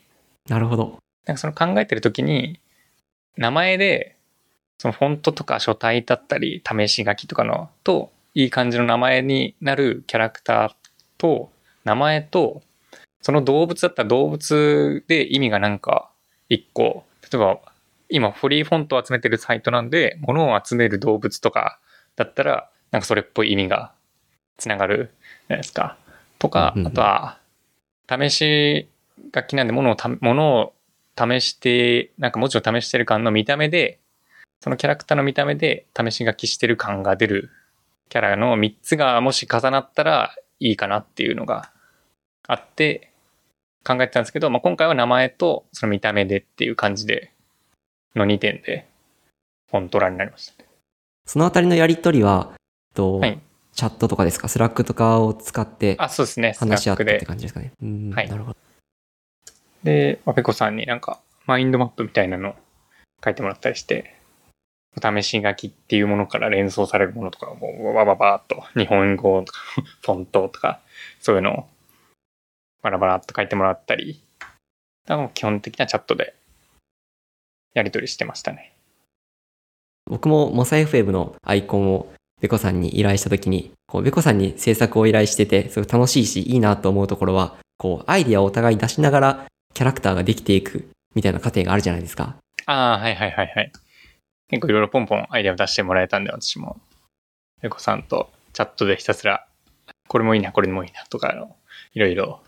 [0.49, 0.99] なるほど。
[1.27, 2.61] なんかその考えてる時に、
[3.37, 4.17] 名前で、
[4.79, 10.75] そのフォントとか書体だったり、試し書きとかの、と、いい感じの名前になるキャラクター
[11.19, 11.51] と、
[11.85, 12.63] 名前と、
[13.23, 16.11] その動物だったら動物で意味がなんか
[16.49, 17.61] 一個、例えば
[18.09, 21.79] 今フリーフォントを集めてるサイトなんで、物を集める動物とか
[22.17, 23.93] だったら、なんかそれっぽい意味が
[24.57, 25.11] つながる
[25.49, 25.97] じゃないですか。
[26.39, 27.39] とかあとは、
[28.09, 28.89] 試し
[29.35, 30.75] 書きなんで物をた、物を
[31.19, 33.99] 試して、なんか文字を試してる感の見た目で、
[34.61, 37.51] そのキャラクターの見た目で試し書きしてる感が出る
[38.09, 41.71] キャラの3つがもし重なったらいいかなっていうのが
[42.47, 43.11] あって
[43.85, 47.33] 考えてたんですけど、まあ、今回は名前とその見た目でっていう感じで
[48.15, 48.87] の2点で
[49.71, 50.65] フォントラになりました。
[51.27, 52.59] そのあたりのやりとりは、えっ
[52.95, 53.41] と、はい
[53.73, 54.47] チャットとかですか？
[54.49, 56.55] Slack とかを使ってあ、そうですね。
[56.59, 57.27] 話し合ってって。
[57.27, 57.73] 感じですかね。
[57.83, 58.57] うん、はいなるほど。
[59.83, 62.55] で、まあペコさんになんかマインドマップみたいなのを
[63.25, 64.15] 書いてもらったりして、
[64.97, 69.59] お試し書きっていうものから連想されるものとかをもうバババーっと日本語とか
[70.03, 70.81] フォントとか
[71.21, 71.67] そういうのを
[72.85, 74.53] バラバラっと書いてもらったり、だか
[75.07, 76.35] らもう基本的なチャットで
[77.73, 78.75] やり取りしてましたね。
[80.05, 92.37] 僕もモサ FM のアイコンをベコさんに依頼したときに、こう、ベコさんに制作を依頼してて、すごい楽しいし、いいなと思うところは、こう、アイディアをお互い出しながら、キャラクターができていく、みたいな過程があるじゃないですか。
[92.67, 93.73] ああ、はいはいはいはい。
[94.51, 96.79] 結構いろいろポンポンアイデアを出してもらえたんで、私も。
[97.63, 99.47] ペコさんとチャットでひたすら、
[100.07, 101.57] これもいいな、これもいいな、とかの、
[101.95, 102.43] いろいろ、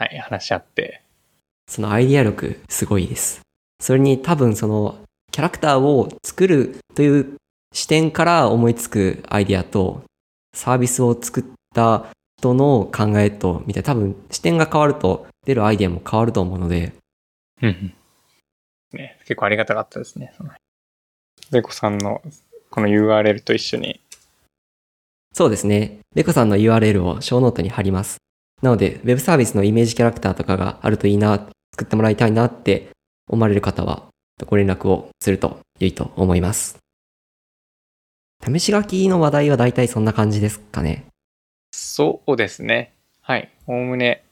[0.00, 1.02] はい、話し合って。
[1.68, 3.42] そのアイディア力、すごいです。
[3.82, 4.98] それに多分その、
[5.30, 7.36] キャラクターを作るという
[7.74, 10.02] 視点から思いつくアイディアと、
[10.54, 12.06] サービスを作った
[12.38, 16.94] 人の考えと、みたいな、多分視点が変わると、出るアイディアも変わると思うので、
[17.60, 17.94] うんうん。
[18.98, 20.32] ね、結構ありがたかったですね。
[20.38, 20.50] その
[21.52, 22.22] ペコさんの
[22.70, 24.00] この URL と一緒に。
[25.34, 25.98] そうですね。
[26.14, 28.16] ペコさんの URL をショーノートに貼ります。
[28.62, 32.90] なので、ウェブサービスのイメージキャラクターとかがあるといいな、作ってもらいたいなって
[33.28, 34.04] 思われる方は、
[34.46, 36.78] ご連絡をすると良いと思います。
[38.44, 41.06] 試し書きの話題は大体そんな感じですかね？
[41.72, 42.94] そうですね。
[43.20, 43.50] はい。
[43.66, 44.24] おおむね、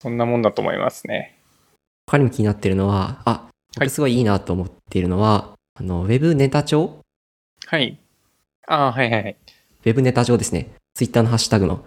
[0.00, 1.36] そんなもんだと思いますね。
[2.06, 7.00] 他にも気になってるのは、あ、はい僕すごいいいなと思っているのは、あの、ウェブネタ帳？
[7.66, 7.98] はい。
[8.66, 9.36] ああ、はいはいはい。
[9.84, 10.70] ウェブネタ帳ですね。
[10.94, 11.84] ツイッターのハッシュタグの。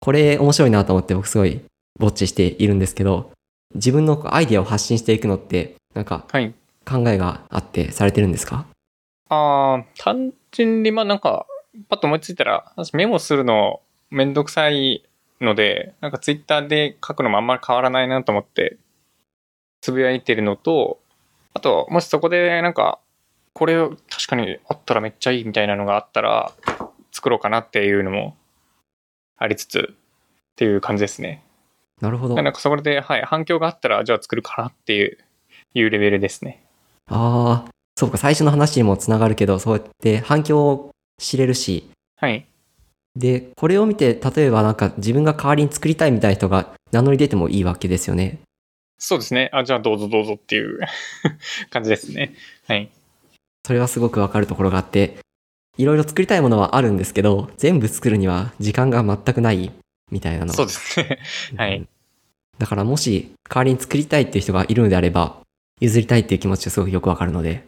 [0.00, 1.60] これ面白いなと思って僕すごい
[2.00, 3.32] ウォッチしているんですけど、
[3.74, 6.54] 自分のアイディアを発信していくのって、なんかはい。
[6.86, 8.64] 考えがあってされてるんですか？
[9.28, 11.46] ああ、単純にまあなんか、
[11.90, 15.04] パッと思いついたら、私メモするのめんどくさい
[15.42, 18.78] ので、なんかツイッターで書くのもあんまり変わらないなと思って、
[19.82, 20.98] つぶやいてるのと、
[21.52, 23.00] あと、もしそこでなんか、
[23.52, 23.76] これ
[24.08, 26.52] 確かにあったらめっちゃいいみたいなのがあったら、
[27.12, 28.34] 作ろうかなっていうのも
[29.38, 29.94] ありつつ、っ
[30.56, 31.42] ていう感じですね。
[32.00, 32.34] なるほど。
[32.34, 35.18] なんかそこで、はい、反響があったら、じゃあ作るかなっていう、
[35.74, 36.62] いうレベルですね。
[37.10, 42.46] ああ、そうか、最初の話にもつながるけど、そうやって反響を知れるし、はい。
[43.16, 48.40] で、これを見て、例えばなんか自分が代わりに作りたいみたいな人が名乗り出てもいいわけですよね。
[48.98, 49.50] そうですね。
[49.52, 50.80] あ、じゃあどうぞどうぞっていう
[51.70, 52.34] 感じですね。
[52.66, 52.90] はい。
[53.64, 55.18] それはすごくわかるところがあって、
[55.78, 59.72] いろいろ作りたいものはあるんですけど、全部作るには時間が全くない
[60.10, 60.52] みたいなの。
[60.52, 61.18] そうですね。
[61.56, 61.86] はい。
[62.58, 65.36] だからもし代わりに作りたいっていう人がいるのであれば、
[65.80, 67.64] 譲りたいっていう気持ちがすごくよくわかるので。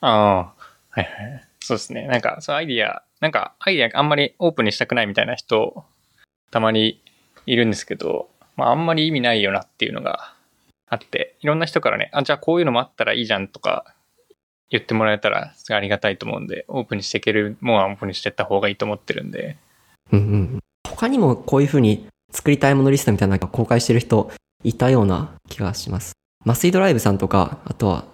[0.00, 0.52] ああ、は
[0.96, 1.08] いはい。
[1.60, 2.06] そうですね。
[2.06, 5.84] なんか、そのアイディア、なんか、アイディアあんまりオープンにしたくないみたいな人、
[6.50, 7.00] たまに
[7.44, 10.34] いるんですけど、まあ、あんまり意味ないよなっていうのが
[10.88, 13.94] あって、いろんな人からね、あ、じゃあこういうのもあったらいいじゃんとか
[14.72, 19.56] 言ってもらえたら、ありがたいと思うんで、オープンにしていけるものはオープンにしていった方がいいと思ってるんで、
[20.10, 20.58] うんうん。
[20.88, 24.30] 他にもこういう風に作りたいものリストみたいなのが公開してる人
[24.64, 26.12] いたような気がします。
[26.44, 28.04] masuidrive さんとか、あとは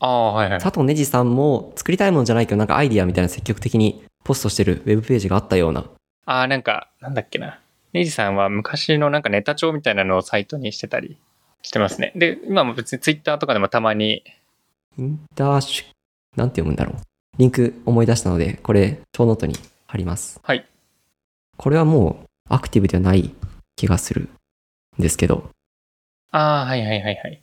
[0.00, 0.60] ああ、はいはい。
[0.60, 5.84] 佐藤ネジさんも作りたいものじゃないけどなんかアイディアみたいな積極的にポストしてるウェブページがあったような。
[6.26, 7.60] ああ、なんか、なんだっけな。
[7.92, 11.18] ネジさんは昔のなんかネタ帳みたいなのをサイトにしてたり
[11.62, 12.12] してますね。
[12.16, 14.24] で、今も別にツイッターとかでもたまに、
[14.98, 15.84] インターシュ、
[16.36, 16.96] なんて読むんだろう。
[17.38, 19.54] リンク思い出したので、これ、ショーノートに
[19.86, 20.40] 貼ります。
[20.42, 20.66] はい。
[21.56, 23.34] これはもうアクティブではない
[23.76, 24.28] 気がする
[24.98, 25.50] んですけど、
[26.34, 27.40] ああ、はいはいはいはい。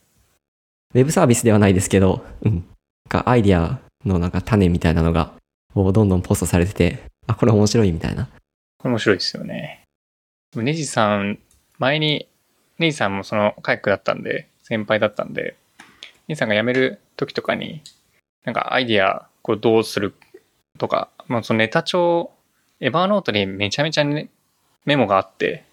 [0.94, 2.56] ウェブサービスではないですけど、うん。
[2.56, 2.64] なん
[3.08, 5.32] かアイディアのなんか種みたいなのが、
[5.74, 8.26] こうどんどんポストされてて、あ、これ面白いみたいな。
[8.80, 9.84] これ面白いですよね。
[10.58, 11.40] ネジさん、
[11.80, 12.28] 前に、
[12.80, 15.56] ネジさんもそのカヤックだったんで、先輩だったんで、
[16.28, 17.82] ネジさんが辞める時とかに、
[18.44, 20.14] なんかアイディア、これどうする
[20.78, 22.32] とか、まあそのネタ帳、
[22.80, 24.30] Evernote にめちゃめちゃ、ね、
[24.86, 25.64] メモがあって、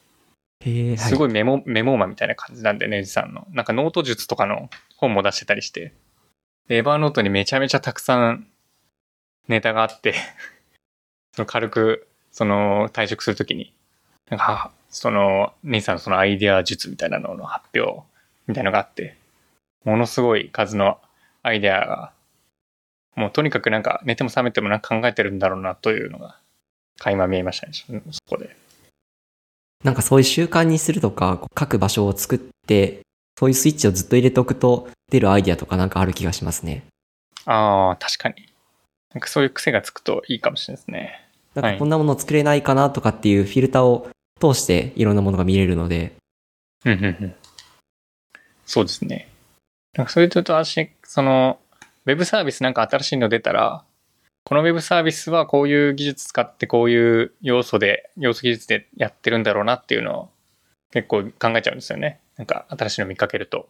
[0.97, 1.31] すごい。
[1.31, 3.47] いメモ、メモーマンみたいな感じなんで、ネジさんの。
[3.53, 5.93] なんかノート術とかの本も出してたりして。
[6.69, 8.47] で Evernote にめちゃめちゃたくさん
[9.49, 10.15] ネタがあって、
[11.35, 13.73] その軽く、その退職するときに、
[14.29, 18.03] なんか、その、ネジさんのそのアイディア術みたいなのの発表
[18.47, 19.17] みたいなのがあって、
[19.85, 21.01] ものすごい数の
[21.43, 22.13] アイデアが、
[23.19, 26.37] もうとにかくなんか寝ても覚めてもなんか考えてるんだろうなというのが、
[26.99, 28.57] 垣間見えましたね、そそこで。
[29.85, 33.01] なんかそういう習慣にするとか、書く場所を作って、
[33.39, 36.85] そういうスイッチをずっと入れておくと出るアイディアとかなんかある気がしますね。
[37.45, 38.49] ああ、確かに。
[39.15, 41.29] なんかそういう癖がつくといいかもしれないですね。
[41.55, 44.09] なんかこんなもの作れないかなとかっていうフィルターを
[44.41, 46.15] 通していろんなものが見れるので、
[46.85, 47.35] うんうんうん。
[48.67, 49.29] そうですね。
[49.95, 51.59] なんかそれとと私、その、
[52.09, 53.85] ウェブサービスなんか新しいの出たら、
[54.45, 60.29] このウェブサービスはこういう技術使ってこういう要素で、要素技術でやってるんだろうなっていうのを
[60.91, 62.21] 結構考えちゃうんですよね。
[62.39, 63.69] なんか新しいの見かけると。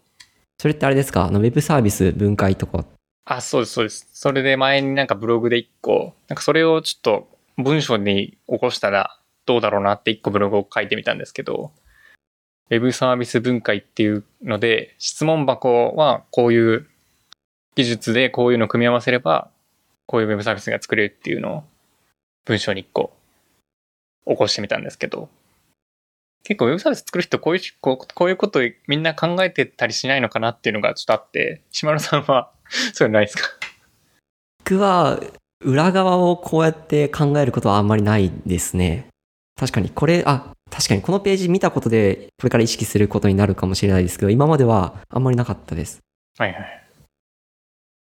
[0.61, 1.25] それってあれですか？
[1.25, 2.85] あの、ウェブサービス分解とか。
[3.25, 4.09] あ、そうです、そうです。
[4.13, 11.73] それで前になんかブログで一個、なんかそれをちょっと文章に起こしたらどうだろうなって一個ブログを書いてみたんですけど、
[12.71, 16.87] ウェブサービス分解っていうので、質問箱はこういう
[17.79, 19.51] 技術でこういうのを組み合わせれば、
[20.07, 21.65] こういうウェブサービスが作れるっていうのを
[22.45, 23.13] 文章に一個
[24.27, 25.29] 起こしてみたんですけど、
[26.43, 32.51] 結構ウェブサービス作る人こういう、こうこういうことみんな考えてたりしないのかなっていうのがちょっとあって、島野さんは
[32.95, 33.49] そういうのないですか？
[34.65, 35.21] 僕は、
[35.65, 39.07] 裏側をこうやって考えることはあんまりないですね。
[39.57, 46.01] 確かに、これ、あ、確かにこのページ見たことで、これから意識することになるかもしれないですけど、今まではあんまりなかったです。
[46.39, 46.88] はいはい。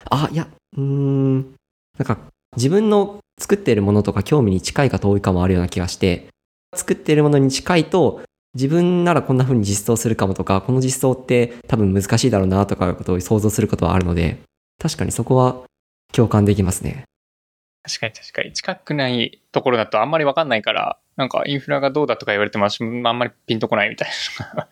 [0.09, 1.55] あ、いや、うーん、
[1.97, 2.17] なんか、
[2.55, 6.27] 自分の作っているものとか興味に近いか遠いかもあるような気がして、
[6.75, 8.21] 作っているものに近いと、
[8.53, 14.37] 自分ならこんな風に実装するかもとか、この実装って多分難しいだろうなとかいうことを想像することはあるので、
[14.81, 15.63] 確かにそこは
[16.13, 17.03] 共感できますね。
[17.83, 18.53] 確かに確かに。
[18.53, 24.67] 近くないところだとあんまりわかんないから、なんかインフラがどうだとか言われても私もあんまりピンとこないみたいなのが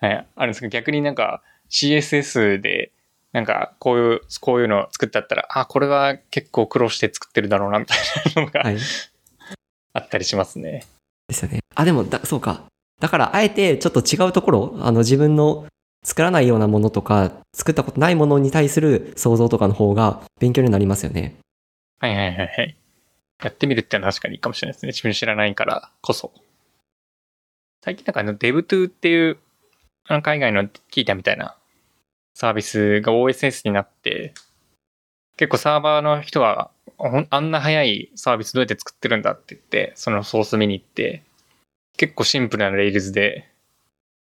[0.08, 2.92] はい、あるんですけど、逆になんか CSS で、
[3.32, 7.98] なんかこういう、こういうのを作ってあったら、あ、これは結構苦労して作ってるだろうなみたい
[8.34, 8.78] なのがはい。
[9.92, 10.84] あったりしますね。
[11.28, 11.60] ですよね。
[11.74, 12.64] あ、でもだ、そうか。
[13.00, 15.66] だから、あえてちょっと違うところ、あの自分の
[16.04, 21.36] 作らないようなものとか、作ったことないものに対する想像とかの方が勉強になりますよね。
[22.00, 22.76] はいはいはいはい。
[23.42, 24.88] やってみるってのは確かにいいかもしれないですね。
[24.88, 26.32] 自分知らないからこそ。
[27.82, 29.38] 最近なんかあの Dev2 っていう、
[30.22, 31.56] 海外の聞いたみたいな
[32.40, 34.32] サービスが OSS になって、
[35.36, 36.70] 結構サーバーの人は、
[37.28, 41.22] あんな早いサービスどうやって作ってるんだって言って、そのソース見に行って、
[41.98, 43.46] 結構シンプルな Rails で、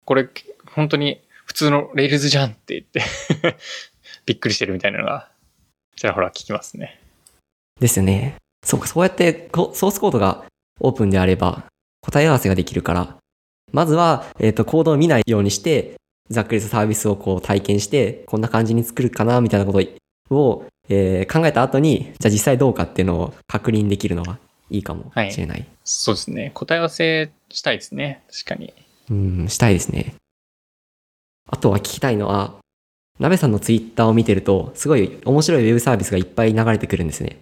[0.05, 0.29] これ
[0.64, 3.03] 本当に普通の Rails じゃんって言って、
[4.27, 5.29] びっくりしてるみたいなのが、
[5.96, 7.00] ちらほら聞きますね。
[7.81, 8.37] ですよね。
[8.64, 10.44] そうか、そうやってソースコードが
[10.79, 11.64] オープンであれば
[12.00, 13.16] 答え合わせができるから、
[13.72, 15.96] まずは、えっ、と、コードを見ないようにして、
[16.30, 24.38] ざっくりとサービスをこう体験して、こんな感じに作るかな、みたいなことを、えー考えた後に、じゃあ実際どうかっていうのを確認できるのは
[24.70, 25.66] いいかもしれない。
[25.84, 26.50] そうですね。
[26.54, 28.22] 答え合わせしたいですね。
[28.30, 28.72] 確かに。
[29.10, 30.14] うん、したいですね。
[31.50, 32.54] あとは聞きたいのは、
[33.20, 37.38] なべさんのツイッターを見てると、すごい面白いウェブサービスがいっぱい流れてくるんですね。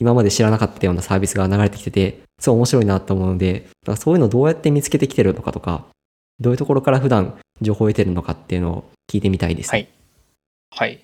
[0.00, 5.86] 今まで知らなかったようなサービスが流れてきてて、すごい面白いなと思うので、そういうのどうやって見つけてきてるのかとか、
[6.40, 9.70] どういうところから普段情報を得てるのかっていうのを聞いてみたいです。
[9.70, 9.88] はい。
[10.70, 11.02] はい。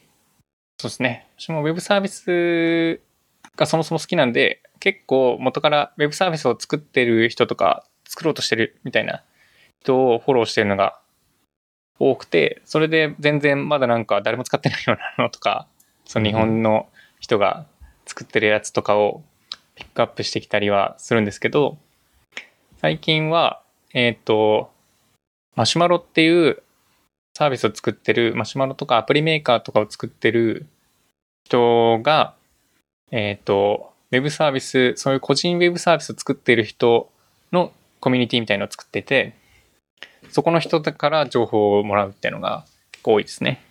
[0.79, 1.29] そうですね。
[1.39, 3.01] 私もウェブサービス
[3.57, 9.23] がそもそも好きなんで、結構元からウェブサービスを作ってる人とか、作ろうとしてるみたいな
[9.81, 10.99] 人をフォローしてるのが
[11.99, 15.67] 多くて、それで全然まだなんか誰も使ってないようなのとか、
[16.05, 16.89] その日本の
[17.21, 17.67] 人が
[18.07, 19.23] 作ってるやつとかを
[19.77, 21.79] ピックアップしてきたりはするんですけど、
[22.81, 23.63] 最近は、
[23.95, 24.73] えっ、と、
[25.55, 26.63] マシュマロっていう
[27.37, 30.67] サービスを作ってる、マシュマロとかアプリメーカーとかを作ってる
[31.45, 32.35] 人が、
[33.11, 37.11] えっ、と、ウェブサービス、そういう個人ウェブサービスを作っている人
[37.53, 39.35] のコミュニティみたいのを作ってて、
[40.31, 43.63] そこの人から情報をもらうっていうのが結構多いですね。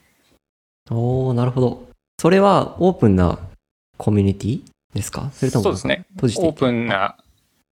[0.90, 1.88] おー、なるほど。
[2.20, 3.40] それはオープンな
[3.98, 4.62] コミュニティ
[4.94, 5.32] ですか？
[5.34, 6.06] それともそうですね。
[6.18, 7.18] オープンな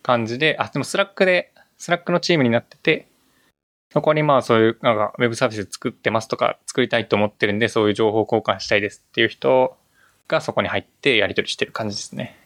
[0.01, 3.07] 感じで、あ、でも Slack で、 Slack のチームになってて、
[3.91, 9.77] そこにまあそういう、なんかウェブサービス作ってますとか、作りたいと思ってるんで、そういう情報交換したいですっていう人
[10.27, 12.37] がそこに入ってやり取りしてる感じですね。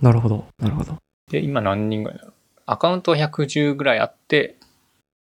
[0.00, 0.46] なるほど。
[0.58, 0.96] なるほど。
[1.30, 2.32] で、今何人ぐらいだろう。
[2.66, 4.56] アカウントは110ぐらいあって、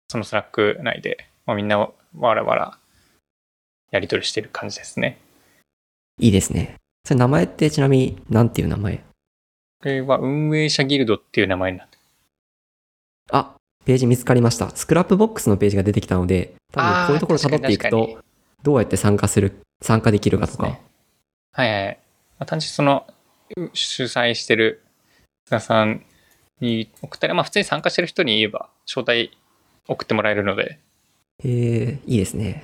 [0.10, 2.78] その Slack 内で、まあ、みんなわらわら
[3.92, 5.17] やり取りしてる感じですね。
[6.19, 6.76] いいですね。
[7.06, 8.98] それ名前ってちなみに何ていう名前？
[8.98, 9.04] こ
[9.86, 11.98] れは運営者ギルドっていう名前になって
[13.32, 13.56] あ、
[13.86, 14.69] ページ見つかりました。
[14.75, 18.17] Scrapbox のページが出てきたので、多分こういうところ辿っていくと、
[18.63, 20.63] どうやって参加する、参加できるかとか。
[20.63, 20.81] ね
[21.52, 22.00] はいはいはい。
[22.40, 23.06] まあ、単純にその、
[23.58, 24.81] う主催してる
[25.46, 26.04] 津田さん
[26.62, 29.38] に送ったり、まあ普通に参加してる人に言えば、招待
[29.88, 30.79] 送ってもらえるので、
[31.44, 32.63] えー、いいですね。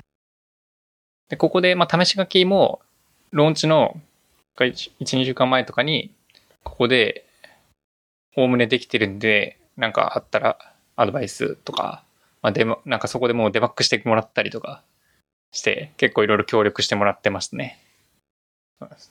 [1.28, 2.80] で、ここで、まあ試し書きも、
[3.30, 4.00] ローンチの
[4.56, 6.12] 1、2週間前とかに、
[6.64, 7.26] ここで、
[8.36, 12.04] おおむねできてるんで、なんかあったらアドバイスとか、
[12.42, 14.82] まあデ、なんかそこでもうデバッグしてもらったりとか
[15.52, 17.78] して、結構いろいろ協力してもらってますね。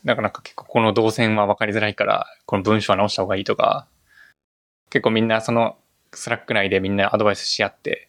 [0.05, 3.87] だかなか結構この動線は分かりづらいから、この文章は直した方がいいとか、
[4.89, 5.77] 結構みんなその
[6.13, 8.07] Slack 内でみんなアドバイスし合って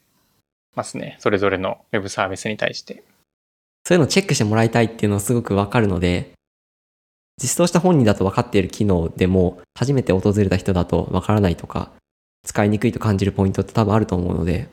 [0.75, 1.17] ますね。
[1.19, 3.03] それぞれのウェブサービスに対して。
[3.87, 6.33] そういうのをチェックしてもらいたいっていうのはすごくわかるので、
[7.43, 11.91] 実装した本人だと分かっている機能でも、初めて訪れた人だと分からないとか、
[12.45, 14.69] 使いにくいと感じるポイントって多分あると思うので、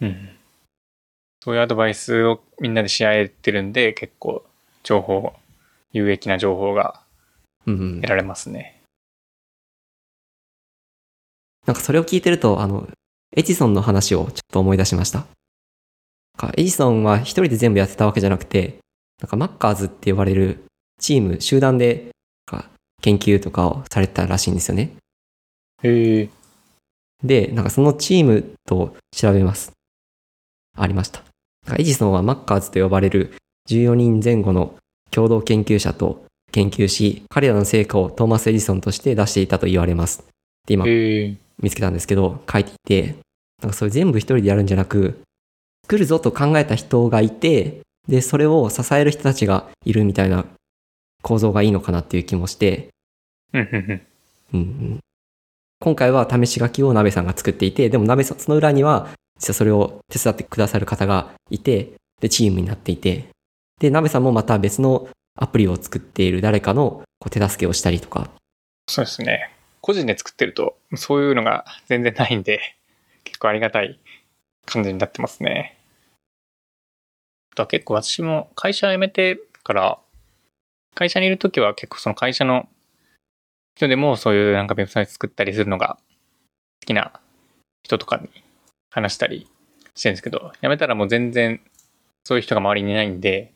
[0.00, 0.28] うん。
[1.42, 4.44] そういうアドバイスをみんなでし合えてるんで、結構
[4.82, 5.32] 情報、
[5.92, 7.00] 有益な情報が
[7.66, 8.08] うんうん得。
[8.08, 8.80] られますね。
[11.66, 12.88] なんかそれを聞いてると、あの、
[13.36, 15.26] エジソンの話をちょっと思い出しました。
[16.36, 18.78] かエジソンは一人で全部やってたわけじゃなくて、
[19.20, 20.64] なんかマッカーズって呼ばれる
[21.00, 22.10] チーム、集団で
[23.00, 24.92] 研究とかをされてたらしいんですよね。
[25.82, 26.28] へえ。
[27.24, 29.72] で、なんかそのチームと調べます。
[30.76, 31.22] ありました。
[31.78, 33.34] エジソンはマッカーズと呼ばれる
[33.68, 34.74] 14人前後の
[35.10, 40.24] 共同研究者と研究し、彼らの成果をトーマス・エジソンとして出していたと言われます。
[40.66, 40.84] で、今。
[41.62, 43.16] 見つけたんですけど、書いていて、
[43.62, 45.22] なんかそれ全部一人でやるんじゃなく、
[45.84, 50.44] 作るぞと考えた人がいて、で、それを支える人たちがいるみたいな
[51.22, 52.88] 構造がいいのかなっていう気もして、
[54.52, 55.00] うん、
[55.82, 59.08] 今回は試し書きを鍋さんが作っていて、でも鍋さん、その裏には、
[59.40, 63.26] 実はそれを手伝ってくださる方がいて、で、チームになっていて、
[63.80, 68.30] で、鍋さんもまた別のアプリを作っている誰かのこう手助けをしたりとか、
[68.88, 69.50] そうですね。
[69.80, 72.60] 個人で作ってると、そういうのが全然ないんで、
[73.24, 73.98] 結構ありがたい
[74.66, 75.76] 感じになってますね。
[77.54, 79.98] あとは結構私も会社辞めてから、
[80.94, 82.68] 会社にいるときは結構その会社の
[83.74, 85.98] 人でもそういうなんかウェブサイト作ったりするのが
[86.80, 87.12] 好きな
[87.82, 88.28] 人とかに
[88.90, 89.48] 話したり
[89.94, 91.60] してるんですけど、辞めたらもう全然
[92.24, 93.52] そういう人が周りにいないんで、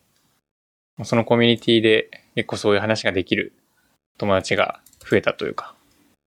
[1.04, 3.52] そのコミュニティで結構そういう話ができる
[4.18, 5.74] 友達が増えたというか、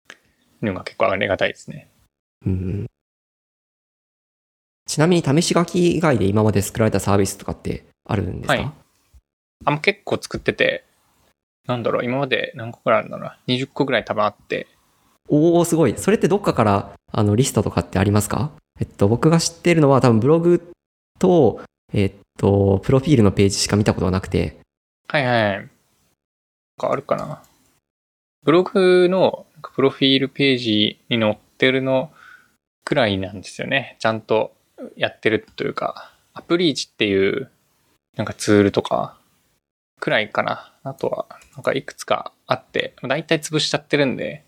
[0.09, 0.13] い
[0.61, 1.89] うのが結構ありがたいですね。
[2.45, 2.85] うんうん。
[4.85, 8.71] ちなみに試し書き以外で今まで作られたサービスとかってあるんですか、はい。
[9.65, 10.85] あ、もう結構作ってて、
[11.67, 13.37] なんだろう、今まで何個くらいあるんだろうな。
[13.47, 14.67] 20個ぐらい多分あって。
[15.29, 15.97] おおすごい。
[15.97, 18.51] それってどっかからあのリストとかってありますか？
[18.79, 20.73] えっと、僕が知っているのは多分ブログ
[21.19, 21.61] と、
[21.93, 24.57] えっと、プロフィールのページしか見たことがなくて、
[25.07, 25.57] はいはい。
[25.57, 25.69] なん
[26.77, 27.43] かあるかな。
[28.43, 29.45] ブログの
[29.75, 32.11] プロフィールページに載ってるの
[32.83, 33.95] くらいなんですよね。
[33.99, 34.53] ちゃんと
[34.97, 37.49] やってるというか、アプリーチっていう
[38.17, 39.15] なんかツールとか
[40.03, 40.73] くらいかな。
[40.83, 44.43] あとは、なんかいくつかあって、だいたい潰しちゃってるんで、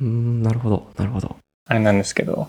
[0.00, 1.36] うーん、なるほど、なるほど。
[1.66, 2.48] あれなんですけど、なん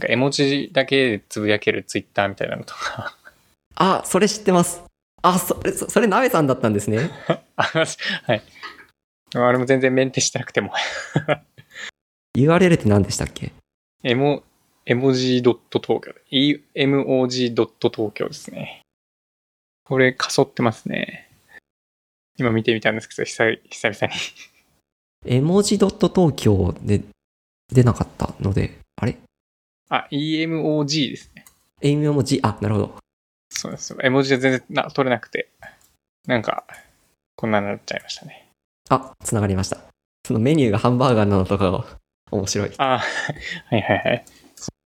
[0.00, 3.14] か絵文字だけでつぶやけるツイッターみたいなのとか、
[3.74, 4.82] あ、それ知ってます。
[5.20, 7.10] あ、それ、そそれ、鍋さんだったんですね。
[7.56, 8.42] はい。
[9.34, 10.72] あれも全然メンテしてなくても、
[12.38, 13.52] URL って何でしたっけ？
[14.02, 14.42] エモ、
[14.86, 16.14] 絵文字ドット東京。
[16.74, 18.80] emog ドット東京ですね。
[19.84, 21.28] これ、かそってますね。
[22.36, 24.20] 今見てみたんですけど、久久々に。
[25.26, 27.02] 絵文字ドット東京で
[27.72, 29.16] 出なかったので、あれ？
[29.88, 31.44] あ、emog ですね。
[31.80, 32.96] 絵文字、あ、なるほど。
[33.50, 33.96] そうです。
[34.02, 35.48] 絵文字で全然な取れなくて、
[36.26, 36.64] なんか、
[37.36, 38.48] こんなになっちゃいましたね。
[38.88, 39.78] あ、つながりました。
[40.26, 41.84] そのメニューがハンバーガーなのとかが
[42.30, 42.72] 面白い。
[42.78, 44.24] あはいはいはい。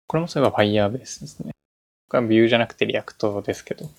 [0.07, 1.51] これもそういえば Firebase ですね。
[2.09, 3.89] これは Vue じゃなくて React ですけど。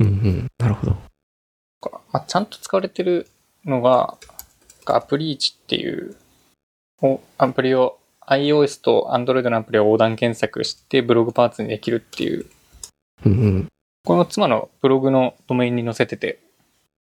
[0.00, 0.96] うんうん、なるほど。
[1.80, 3.28] かまあ、ちゃんと使われてる
[3.64, 4.16] のが、
[4.86, 6.16] アプリーチっていう
[7.02, 12.46] おアプリを iOS と Android のアプリを横断検索してブログパーツにできるっていう、
[13.24, 13.68] うんうん。
[14.04, 16.40] この妻のブログのドメインに載せてて、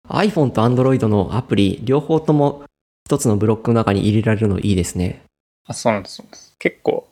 [0.08, 2.64] iPhone と Android のアプリ、両方とも
[3.06, 5.22] 一つのブロックの中に入れられるのいいですね。
[5.66, 6.22] あ、そうなんです。
[6.58, 7.06] 結構、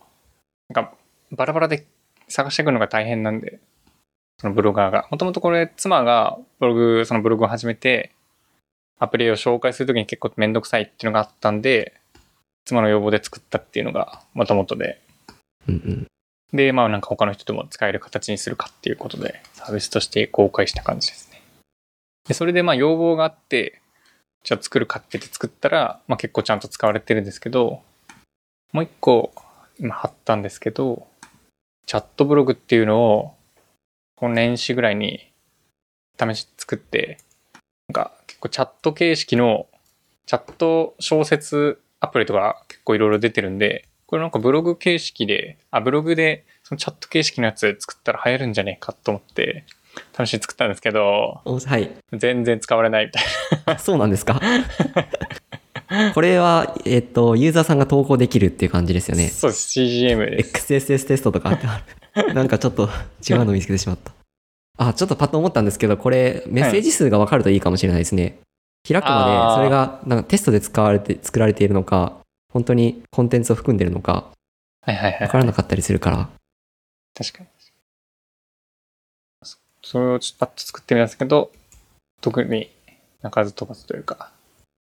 [0.69, 0.95] なんか
[1.33, 1.87] バラバラで
[2.29, 3.61] 探していくのが大変なんで、
[4.41, 5.07] そのブロガーが。
[5.11, 8.11] もともとこれ妻がブログ、そのブログを始めて、
[8.99, 11.93] アプリを紹介するときに結構めんどくさいっていうのがあったんで、
[12.65, 15.03] 妻の要望で作ったっていうのがもともとで、
[15.69, 16.07] うんうん。
[16.57, 21.43] で、まあなんか他の人とも使える形にするかっていうことで、サービスとして公開した感じですね。
[22.27, 23.83] で、それでまあ要望があって、
[24.43, 27.83] じゃあ作るかって言って作ったら、まあ結構ちゃんと使われてるんですけど、
[28.73, 29.35] もう一個
[29.79, 31.07] 今貼ったんですけど、
[31.87, 33.35] チャットブログっていうのを、
[34.21, 35.33] 今年始ぐらいに
[36.21, 37.19] 試し作って、
[37.89, 39.67] なんか結構チャット形式の
[40.27, 49.65] チャット小説アプリとか結構いろいろ出てるんで、これなんかブログ形式で、あ、ブログでそのチャット形式のやつ作ったら流行るんじゃねえかと思って、
[50.17, 51.91] 試しに作ったんですけど、おはい。
[52.13, 53.23] 全然使われないみたい
[53.67, 54.39] あそうなんですか？
[56.15, 59.23] これは、えっと、ユーザーさんが投稿できるっていう感じですよな。
[59.23, 59.29] ね。
[59.29, 59.79] そうです。
[59.81, 60.51] CGM です。
[60.51, 61.85] XSS テストとかってあ
[62.23, 62.35] る。
[62.35, 62.89] なんかちょっと
[63.29, 64.13] 違うの見つけてしまった。
[64.79, 68.39] あ、ちょっとパッと思ったんですけど、これメッセージ数が分かるといいかもしれないですね。
[68.89, 72.17] 開くまで、それがなんかテストで使われて、作られているのか、
[72.53, 74.31] 本当にコンテンツを含んでるのか、
[74.83, 75.19] はいはいはい。
[75.21, 76.29] 分からなかったりするから。
[77.15, 77.49] 確かに。
[79.43, 81.53] そそれをちょっとパッと作ってみたんですけど、
[82.21, 82.71] 特に
[83.23, 84.33] 鳴かず飛ばずというか、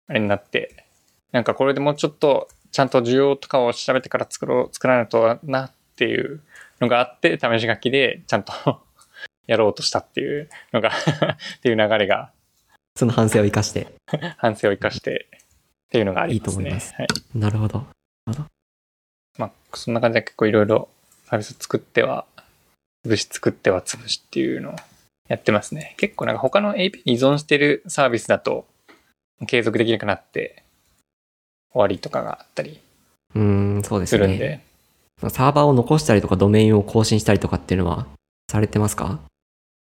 [0.08, 0.81] あれになって、
[1.32, 6.40] なんかこれでもうちょっとちゃんと需要とかを調べてから作ろう、作らないとなっていう
[6.80, 8.52] のがあって、試し書きでちゃんと
[9.46, 10.90] やろうとしたっていうのが
[11.58, 12.30] っていう流れが
[12.96, 13.88] その反省を生かして。
[14.38, 15.38] 反省を生かしてっ
[15.90, 16.64] ていうのがありますね。
[16.64, 17.08] いいと思いますはい。
[17.34, 17.86] なるほど。
[19.38, 20.88] まあ、そんな感じで結構いろいろ
[21.24, 22.26] サービス作っては、
[23.06, 24.76] 潰し作っては潰しっていうのを
[25.28, 25.94] やってますね。
[25.98, 28.66] 結構なんか他の API に依存してるサービスだと、
[29.46, 30.62] 継続できなくなって、
[31.72, 32.80] 終わりとかがあったり
[33.34, 33.42] うー
[33.78, 34.24] ん、そうですね。
[34.24, 34.60] するんで、
[35.30, 38.06] サーバーを残したりとか、ドメインを更新したりとかっていうのは、
[38.50, 39.20] されてますか？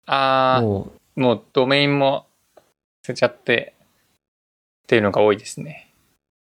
[0.05, 2.27] ああ、もう、もうドメインも
[3.05, 3.73] 捨てちゃって
[4.83, 5.89] っていうのが多いですね。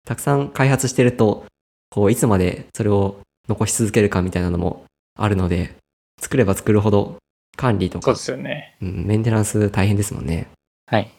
[0.04, 1.46] たくさん開発してると、
[1.88, 4.84] こう、いつまでそれを残し続けるかみたいなのも
[5.18, 5.74] あるので、
[6.20, 7.16] 作れば作るほど
[7.56, 8.76] 管理とかそうで、すよね。
[8.82, 10.48] うん、メンテナンス大変ですもんね。
[10.86, 11.10] はい。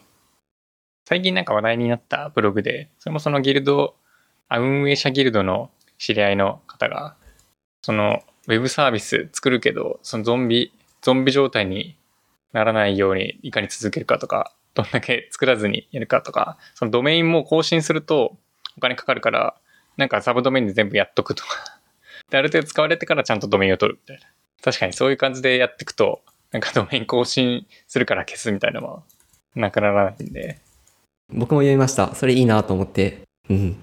[1.06, 3.94] 最近なんか話題になったブログで、それもそのギルド、
[4.48, 7.14] あ運営者ギルドの知り合いの方が、
[7.80, 11.96] そのウェブサービス作るけど、そのゾンビ、ゾンビ状態に
[12.52, 18.36] ならないようにいかに続けるかとか、どんだけ作らずにやるかとか、そのドメインも更新すると
[18.76, 19.54] お金かかるから、
[19.96, 21.80] なんかサブドメインで全部やっとくとか。
[22.30, 24.26] で、ある程度使われてからちゃんとドメインを取るみたいな。
[24.60, 29.04] 確かにそういう感じでやっていくと、なんかドメイン更新するから消すみたいなのも
[29.54, 30.58] なくならないんで。
[31.32, 32.14] 僕も読みました。
[32.14, 33.22] それいいなと思って。
[33.48, 33.82] うん。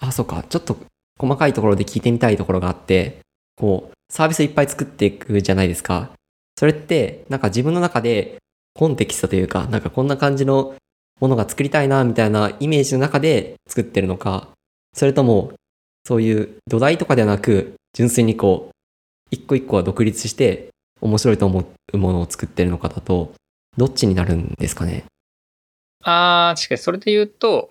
[0.00, 0.44] あ、そうか。
[0.48, 0.76] ちょっと
[1.18, 3.20] 細かいところで聞いてみたいところがあって、
[3.56, 6.10] こう、サービスいっぱい作っていくじゃないですか。
[6.58, 8.38] それって、なんか自分の中で
[8.74, 10.74] コンテキストというか、なんかこんな感じの
[11.20, 14.48] ものが作りたいな、みたいなイメージの中で作ってるのか、
[14.94, 15.52] それとも、
[16.04, 18.76] そういう土台とかではなく、純粋にこう、
[19.30, 20.68] 一個一個は独立して
[21.00, 23.32] 面白いと思うものを作ってるのかだと、
[23.76, 25.04] どっちになるんですかね。
[26.08, 26.78] あー、確かに。
[26.78, 27.70] それで言うと、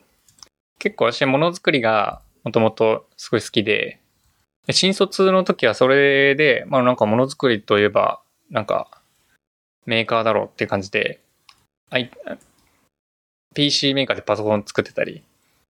[0.77, 3.99] 結構私はものづくりがもともとすごい好きで、
[4.71, 9.01] 新卒の時はそれで、まあなんかものづくりといえば、なんか
[9.85, 11.21] メーカーだろうっていう感じで、
[11.91, 12.11] I-
[13.53, 15.23] PC メーカーでパソコン作ってたり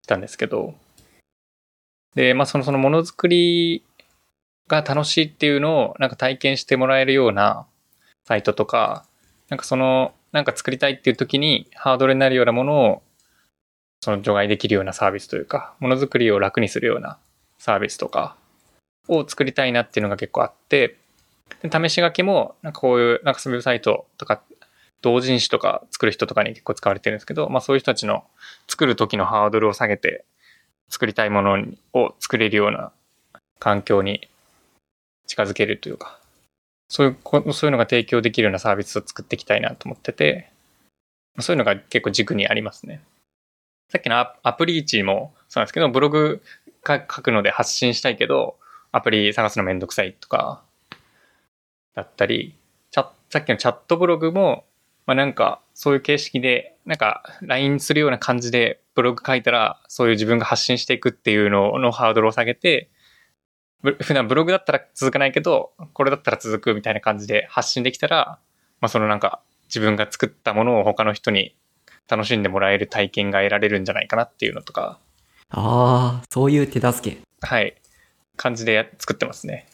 [0.03, 0.73] したんですけど、
[2.15, 3.83] で、まあそのそのものづくり
[4.67, 7.67] が楽しいっていうのをなんか体験してもらえるような
[8.27, 9.05] サイトとか、
[9.49, 13.01] なんかその、なんか作りたいっていう時にハードルになるようなものを、
[14.01, 17.17] その除外できるようなサービスというか、ものづくりを楽にするような
[17.57, 18.35] サービスとか
[19.07, 20.97] を作りたいなっていうのが結構あって、
[21.61, 24.41] で試し書きも、なんかこういう、なんかウェブサイトとか、
[25.01, 28.25] 同人誌とか作る人とかに結構使われてるんですけど、まあそういう人たちの
[28.67, 30.25] 作る時のハードルを下げて、
[30.89, 32.91] 作りたいものを作れるような
[33.59, 34.27] 環境に
[35.27, 36.19] 近づけるというか、
[36.87, 40.49] そういうこ、そういうのが提供できるようなサービスを作っていきたいなと思ってて、
[41.39, 43.01] そういうのが結構軸にありますね。
[43.89, 46.41] さっきのアプリーチもそうなんですけど、ブログ
[46.87, 48.57] 書くので発信したいけど、
[48.91, 50.63] アプリ探すのめんどくさいとか、
[51.95, 52.55] だったり、
[52.91, 54.65] チャさっきのチャットブログも、
[55.05, 62.89] まあなんかそういう形式で、なんか LINE するような感じでブログ書いたら、そういう自分が発信していくっていうののハードルを下げて、
[63.81, 68.39] 普段ブログだったら続かないけど、これだったら続くみたいな感じで発信できたら、
[68.81, 71.55] まあそのなんか自分が作ったものを他の人に
[72.09, 74.99] 楽しんでもらえる体験が得られるんじゃないかなっていうのとか、
[75.49, 77.21] ああ、そういう手助け。
[77.41, 77.75] はい、
[78.35, 79.67] 感じでや作ってますね。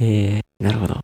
[0.00, 1.00] へえ、なるほど。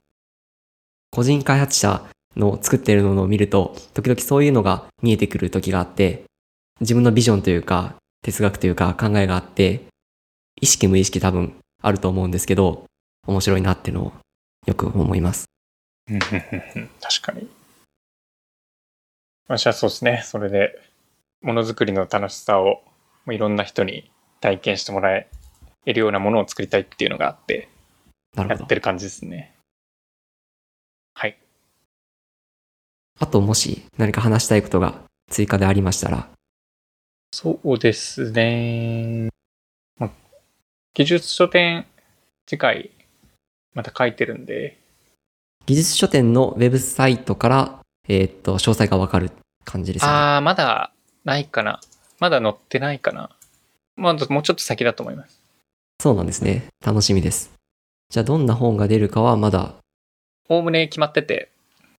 [1.11, 2.05] 個人開発者
[2.36, 6.24] の作ってるのを見ると、時々そういうのが見えてくる時があって、
[6.80, 9.82] 自分のビジョンというか、哲学というか考えがあって、
[10.61, 12.85] 意識無意識多分あると思うんですけど、
[13.26, 14.12] 面白いなっていうのを
[14.66, 15.47] よく思います。
[16.09, 17.49] 確かに。
[19.49, 20.22] 私はそうですね。
[20.24, 20.78] それで、
[21.43, 22.83] ものづくりの楽しさを
[23.28, 24.11] いろんな人に
[24.41, 25.28] 体験してもらえ
[25.87, 27.68] るようなものを作りたいっていうのがあって、
[28.37, 28.74] なるほどやって。
[28.74, 29.55] る感じですね。
[31.14, 31.37] はい。
[33.18, 36.28] あともし何か話したいことが追加でありましたら、
[37.33, 39.31] そうですね。
[40.91, 41.87] まあ技術書典、
[42.47, 42.91] 次回、
[43.74, 44.78] また書いてるんで、
[45.66, 49.30] 技術書典のウェブサイトから、えーっと、詳細がわかる
[49.64, 50.14] 感じですよね。
[50.16, 50.93] あー、まだ
[51.24, 51.80] ないかな。
[52.18, 53.30] まだ載ってないかな。
[53.97, 55.41] まだもうちょっと先だと思います。
[56.01, 56.64] そうなんですね。
[56.84, 57.53] 楽しみです。
[58.09, 59.74] じゃあ、どんな本が出るかはまだ、
[60.49, 61.51] おおむね決まってて、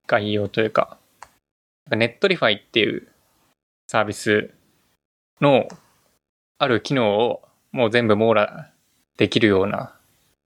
[0.06, 0.98] 概要というか、
[1.90, 3.08] Netlify っていう
[3.88, 4.50] サービス
[5.40, 5.68] の
[6.58, 8.71] ある機能をもう全部網羅
[9.16, 9.94] できるような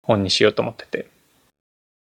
[0.02, 1.08] 本にしようと思ってて。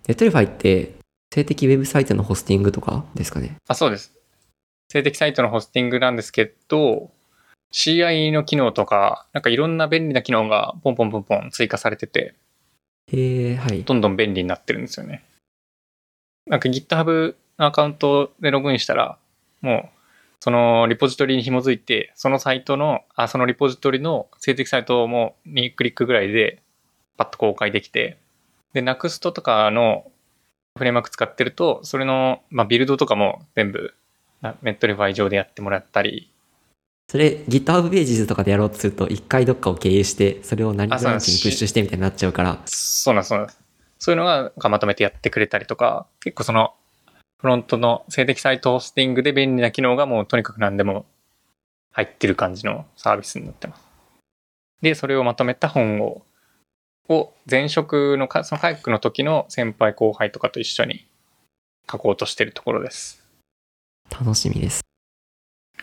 [0.08, 0.94] Netlify って、
[1.32, 3.56] 静的ウェブサイトのホスティングとかですかね？
[3.68, 4.12] あ、そうです。
[4.88, 7.10] 静的サイトのホスティングなんですけど、
[7.72, 12.34] CI の機能とか、なんかいろんな便利な機能がポンポンポンポン追加されてて、
[13.12, 13.82] へえ、はい。
[13.84, 15.24] どんどん便利になってるんですよね。
[16.46, 19.18] なんか GitHub のアカウントでログインしたら、
[19.60, 19.95] もう、
[20.40, 26.62] そのリポジトリに紐づいて、そのサイトの、あ、そのリポジトリの静的サイトも2クリックぐらいで
[27.16, 28.18] パッと公開できて、
[28.72, 30.10] で、Next とかの
[30.76, 33.94] フレームワーク使ってると、それの、まあ、ビルドとかも全部、
[34.62, 36.30] Netlify 上でやってもらったり、
[37.08, 43.48] それ、GitHub ページとかでやろうとすると、一回どっかを経由して、それを何ブランチにプッシュしてみたいになっちゃうから、そうなんです、そうなん。
[43.98, 46.74] そういうのががまとめてやってくれたりとか、結構その、
[47.38, 51.04] フロントの静的サイトホスティングで便利な機能がもうとにかく何でも
[51.92, 53.86] 入ってる感じのサービスになってます。
[54.82, 56.22] で、それをまとめた本を、
[57.08, 61.06] を前職のか、その回復の時の先輩後輩とかと一緒に
[61.90, 63.22] 書こうとしてるところです。
[64.10, 64.82] 楽しみです。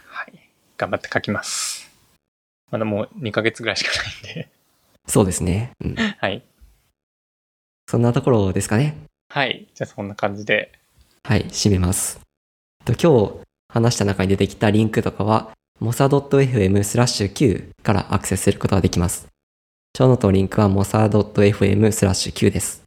[0.05, 0.49] はい。
[0.77, 1.91] 頑張って書きます。
[2.71, 4.49] まだもう2ヶ月ぐらいしかないんで。
[5.07, 5.71] そうですね。
[5.83, 5.95] うん。
[5.95, 6.43] はい。
[7.87, 8.95] そんなところですかね。
[9.29, 9.67] はい。
[9.73, 10.71] じゃあそんな感じで。
[11.25, 12.19] はい、締めます。
[12.85, 13.31] 今日
[13.69, 15.51] 話した中に出てきたリンクとかは、
[15.81, 19.27] mosa.fm スラッシュ Q からアクセスすることができます。
[19.95, 22.83] ショーノートのリンクは mosa.fm スラッシュ Q です。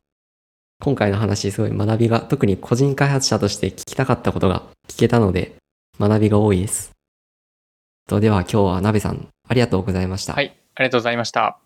[0.82, 5.56] 今回の話、すごい学びが、特に個人開発者として聞きたかったことが聞けたので、
[5.98, 6.90] 学びが多いです。
[8.08, 10.34] では今日はなべさん、ありがとうございました。
[10.34, 10.54] はい。
[10.74, 11.65] ありがとうございました。